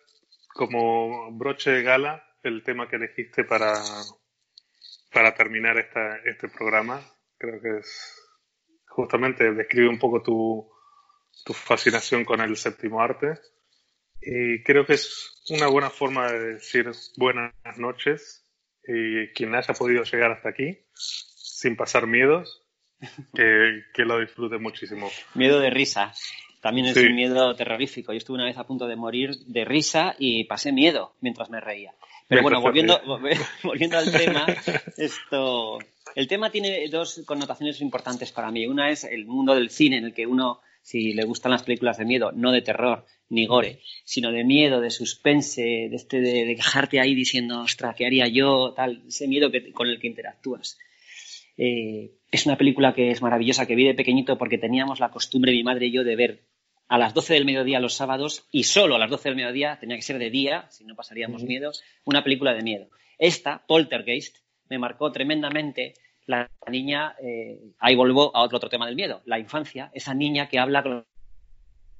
como 0.54 1.32
broche 1.38 1.72
de 1.72 1.84
gala 1.84 2.26
el 2.44 2.64
tema 2.64 2.88
que 2.90 2.96
elegiste 2.96 3.44
para, 3.44 3.74
para 5.14 5.34
terminar 5.36 5.78
esta, 5.78 6.18
este 6.26 6.48
programa. 6.50 7.02
Creo 7.38 7.62
que 7.62 7.80
es 7.80 8.16
justamente 8.88 9.52
describe 9.54 9.88
un 9.90 10.00
poco 10.00 10.22
tu, 10.22 10.70
tu 11.46 11.54
fascinación 11.54 12.26
con 12.26 12.42
el 12.42 12.56
séptimo 12.58 13.02
arte. 13.02 13.40
Y 14.22 14.64
creo 14.64 14.86
que 14.86 14.94
es 14.94 15.42
una 15.50 15.68
buena 15.68 15.90
forma 15.90 16.32
de 16.32 16.54
decir 16.56 16.90
buenas 17.18 17.54
noches 17.78 18.46
y 18.86 19.28
quien 19.34 19.56
haya 19.56 19.74
podido 19.74 20.04
llegar 20.04 20.32
hasta 20.32 20.50
aquí 20.50 20.78
sin 20.94 21.76
pasar 21.76 22.08
miedos, 22.08 22.64
que, 23.36 23.84
que 23.94 24.04
lo 24.04 24.20
disfrute 24.20 24.58
muchísimo. 24.58 25.10
Miedo 25.36 25.60
de 25.60 25.70
risa. 25.70 26.14
También 26.62 26.88
es 26.88 26.94
Sí. 26.96 27.06
un 27.06 27.16
miedo 27.16 27.56
terrorífico. 27.56 28.12
Yo 28.12 28.18
estuve 28.18 28.36
una 28.36 28.46
vez 28.46 28.58
a 28.58 28.66
punto 28.68 28.86
de 28.88 28.98
morir 28.98 29.32
de 29.48 29.64
risa 29.64 30.16
y 30.20 30.44
pasé 30.44 30.74
miedo 30.74 31.16
mientras 31.22 31.50
me 31.50 31.62
reía. 31.62 31.94
Pero 32.28 32.42
bueno, 32.44 32.62
volviendo, 32.62 33.00
volviendo 33.64 33.98
al 33.98 34.12
tema, 34.12 34.46
esto, 34.98 35.80
el 36.16 36.28
tema 36.28 36.52
tiene 36.52 36.88
dos 36.90 37.22
connotaciones 37.26 37.80
importantes 37.82 38.32
para 38.34 38.52
mí. 38.52 38.68
Una 38.68 38.90
es 38.90 39.06
el 39.06 39.26
mundo 39.26 39.56
del 39.56 39.70
cine, 39.70 39.98
en 39.98 40.06
el 40.06 40.14
que 40.14 40.28
uno, 40.28 40.62
si 40.90 41.14
le 41.14 41.24
gustan 41.24 41.52
las 41.52 41.62
películas 41.62 42.00
de 42.00 42.06
miedo, 42.06 42.32
no 42.32 42.52
de 42.52 42.64
terror 42.64 43.06
ni 43.30 43.46
gore, 43.46 43.80
sino 44.06 44.32
de 44.32 44.44
miedo, 44.44 44.82
de 44.82 44.90
suspense, 44.90 45.62
de 45.62 45.96
este 45.96 46.20
de, 46.20 46.46
de 46.46 46.56
dejarte 46.56 47.00
ahí 47.00 47.14
diciendo, 47.14 47.62
ostras, 47.62 47.96
¿qué 47.96 48.08
haría 48.08 48.28
yo? 48.28 48.74
Tal, 48.76 49.04
ese 49.08 49.28
miedo 49.28 49.52
que, 49.52 49.72
con 49.72 49.88
el 49.88 50.00
que 50.00 50.08
interactúas. 50.08 50.80
Eh, 51.58 52.16
es 52.32 52.48
una 52.48 52.58
película 52.58 52.96
que 52.96 53.12
es 53.12 53.22
maravillosa, 53.22 53.68
que 53.68 53.76
vi 53.76 53.86
de 53.86 53.94
pequeñito 53.94 54.40
porque 54.40 54.58
teníamos 54.58 55.00
la 55.00 55.12
costumbre, 55.12 55.52
mi 55.52 55.62
madre 55.62 55.86
y 55.86 55.92
yo, 55.92 56.04
de 56.04 56.16
ver 56.16 56.48
a 56.88 56.98
las 56.98 57.14
12 57.14 57.36
del 57.36 57.46
mediodía 57.46 57.80
los 57.80 57.94
sábados 57.94 58.48
y 58.52 58.64
solo 58.64 58.96
a 58.96 59.00
las 59.00 59.12
12 59.12 59.30
del 59.30 59.36
mediodía, 59.36 59.78
tenía 59.80 59.96
que 59.96 60.02
ser 60.02 60.18
de 60.18 60.32
día, 60.32 60.66
si 60.72 60.86
no 60.86 60.96
pasaríamos 60.96 61.44
miedo, 61.44 61.72
una 62.04 62.24
película 62.24 62.56
de 62.56 62.64
miedo. 62.64 62.90
Esta, 63.20 63.64
Poltergeist, 63.68 64.38
me 64.68 64.80
marcó 64.80 65.12
tremendamente 65.12 65.94
la 66.30 66.48
niña, 66.70 67.16
eh, 67.24 67.60
ahí 67.80 67.96
volvo 67.96 68.36
a 68.36 68.44
otro, 68.44 68.58
otro 68.58 68.70
tema 68.70 68.86
del 68.86 68.96
miedo, 68.96 69.24
la 69.26 69.40
infancia, 69.40 69.90
esa 69.96 70.14
niña 70.14 70.48
que 70.48 70.60
habla 70.60 70.84
con 70.84 71.06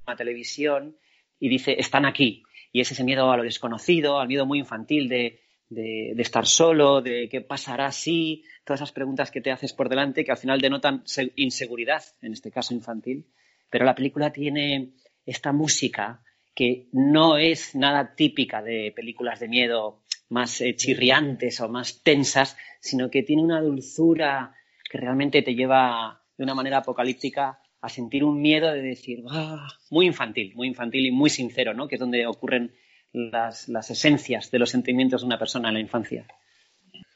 la 0.06 0.16
televisión 0.16 0.96
y 1.40 1.48
dice, 1.48 1.74
están 1.80 2.06
aquí. 2.06 2.44
Y 2.72 2.80
es 2.80 2.92
ese 2.92 3.02
miedo 3.02 3.28
a 3.32 3.36
lo 3.36 3.42
desconocido, 3.42 4.20
al 4.20 4.28
miedo 4.28 4.46
muy 4.46 4.60
infantil 4.60 5.08
de, 5.08 5.40
de, 5.68 6.12
de 6.14 6.22
estar 6.22 6.46
solo, 6.46 7.02
de 7.02 7.28
qué 7.28 7.40
pasará 7.40 7.90
si, 7.90 8.44
todas 8.64 8.80
esas 8.80 8.92
preguntas 8.92 9.32
que 9.32 9.40
te 9.40 9.50
haces 9.50 9.72
por 9.72 9.88
delante 9.88 10.24
que 10.24 10.30
al 10.30 10.38
final 10.38 10.60
denotan 10.60 11.02
se- 11.06 11.32
inseguridad, 11.34 12.04
en 12.22 12.32
este 12.32 12.52
caso 12.52 12.72
infantil. 12.72 13.26
Pero 13.68 13.84
la 13.84 13.96
película 13.96 14.30
tiene 14.30 14.92
esta 15.26 15.50
música 15.52 16.22
que 16.54 16.86
no 16.92 17.36
es 17.36 17.74
nada 17.74 18.14
típica 18.14 18.62
de 18.62 18.92
películas 18.94 19.40
de 19.40 19.48
miedo 19.48 19.99
más 20.30 20.60
eh, 20.60 20.74
chirriantes 20.74 21.60
o 21.60 21.68
más 21.68 22.02
tensas, 22.02 22.56
sino 22.80 23.10
que 23.10 23.22
tiene 23.22 23.42
una 23.42 23.60
dulzura 23.60 24.54
que 24.90 24.98
realmente 24.98 25.42
te 25.42 25.54
lleva 25.54 26.22
de 26.36 26.44
una 26.44 26.54
manera 26.54 26.78
apocalíptica 26.78 27.60
a 27.82 27.88
sentir 27.88 28.24
un 28.24 28.40
miedo 28.40 28.72
de 28.72 28.82
decir, 28.82 29.22
"Ah", 29.28 29.68
muy 29.90 30.06
infantil, 30.06 30.52
muy 30.54 30.68
infantil 30.68 31.06
y 31.06 31.10
muy 31.10 31.30
sincero, 31.30 31.74
¿no? 31.74 31.88
que 31.88 31.96
es 31.96 32.00
donde 32.00 32.26
ocurren 32.26 32.72
las, 33.12 33.68
las 33.68 33.90
esencias 33.90 34.50
de 34.50 34.58
los 34.58 34.70
sentimientos 34.70 35.22
de 35.22 35.26
una 35.26 35.38
persona 35.38 35.68
en 35.68 35.74
la 35.74 35.80
infancia. 35.80 36.26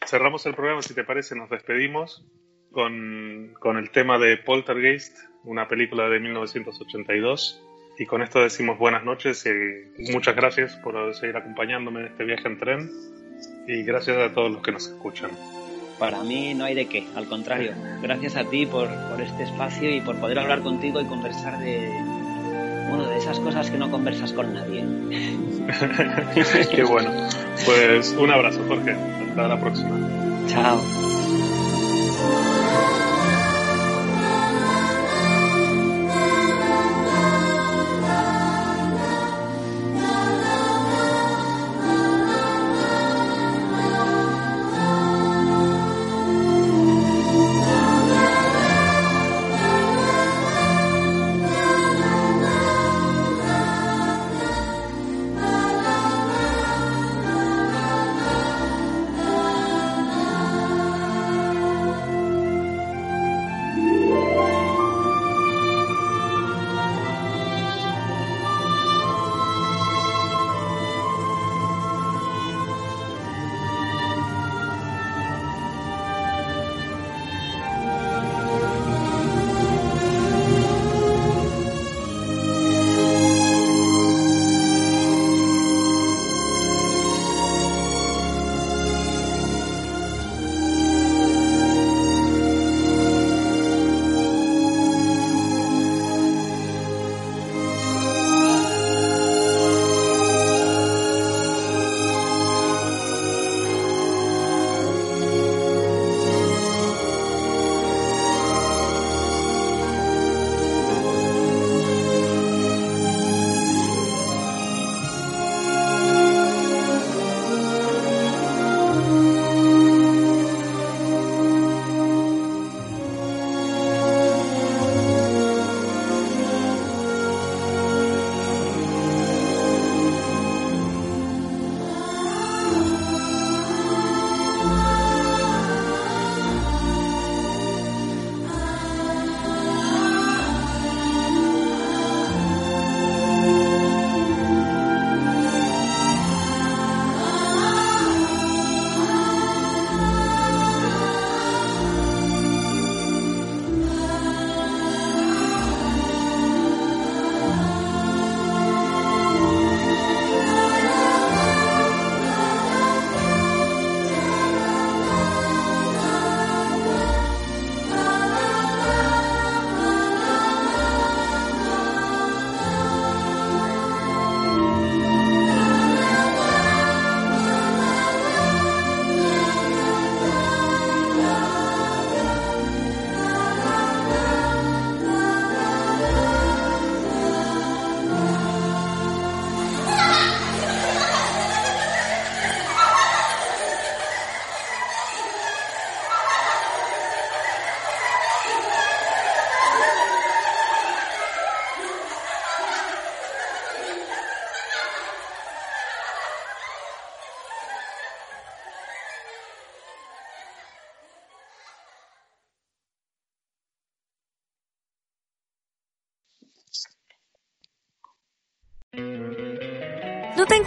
Cerramos 0.07 0.45
el 0.47 0.55
programa, 0.55 0.83
si 0.83 0.95
te 0.95 1.05
parece, 1.05 1.35
nos 1.35 1.51
despedimos 1.51 2.25
con, 2.73 3.55
con 3.61 3.77
el 3.79 3.91
tema 3.91 4.19
de 4.19 4.37
Poltergeist, 4.39 5.17
una 5.45 5.69
película 5.69 6.09
de 6.09 6.21
1982. 6.21 7.63
Y 7.99 8.07
con 8.07 8.23
esto 8.23 8.41
decimos 8.41 8.79
buenas 8.79 9.05
noches 9.05 9.45
y 9.47 10.13
muchas 10.13 10.35
gracias 10.35 10.75
por 10.77 11.15
seguir 11.15 11.37
acompañándome 11.37 12.01
en 12.01 12.07
este 12.07 12.25
viaje 12.25 12.49
en 12.49 12.59
tren. 12.59 12.91
Y 13.67 13.83
gracias 13.83 14.19
a 14.19 14.33
todos 14.35 14.51
los 14.51 14.63
que 14.63 14.73
nos 14.73 14.87
escuchan. 14.87 15.31
Para 15.99 16.23
mí 16.23 16.55
no 16.55 16.65
hay 16.65 16.75
de 16.75 16.87
qué, 16.87 17.07
al 17.15 17.27
contrario. 17.29 17.73
Gracias 18.03 18.37
a 18.37 18.45
ti 18.45 18.67
por, 18.67 18.89
por 19.11 19.21
este 19.21 19.45
espacio 19.45 19.95
y 19.95 20.01
por 20.01 20.17
poder 20.17 20.39
hablar 20.41 20.61
contigo 20.61 21.01
y 21.01 21.05
conversar 21.05 21.59
de, 21.61 21.89
bueno, 22.89 23.09
de 23.09 23.17
esas 23.19 23.39
cosas 23.39 23.71
que 23.71 23.79
no 23.79 23.91
conversas 23.91 24.33
con 24.33 24.53
nadie. 24.53 24.85
Qué 26.75 26.83
bueno. 26.83 27.11
Pues 27.65 28.11
un 28.19 28.31
abrazo, 28.31 28.61
Jorge. 28.67 28.93
Hasta 28.93 29.49
la 29.49 29.61
próxima. 29.61 29.99
Chao. 30.49 31.14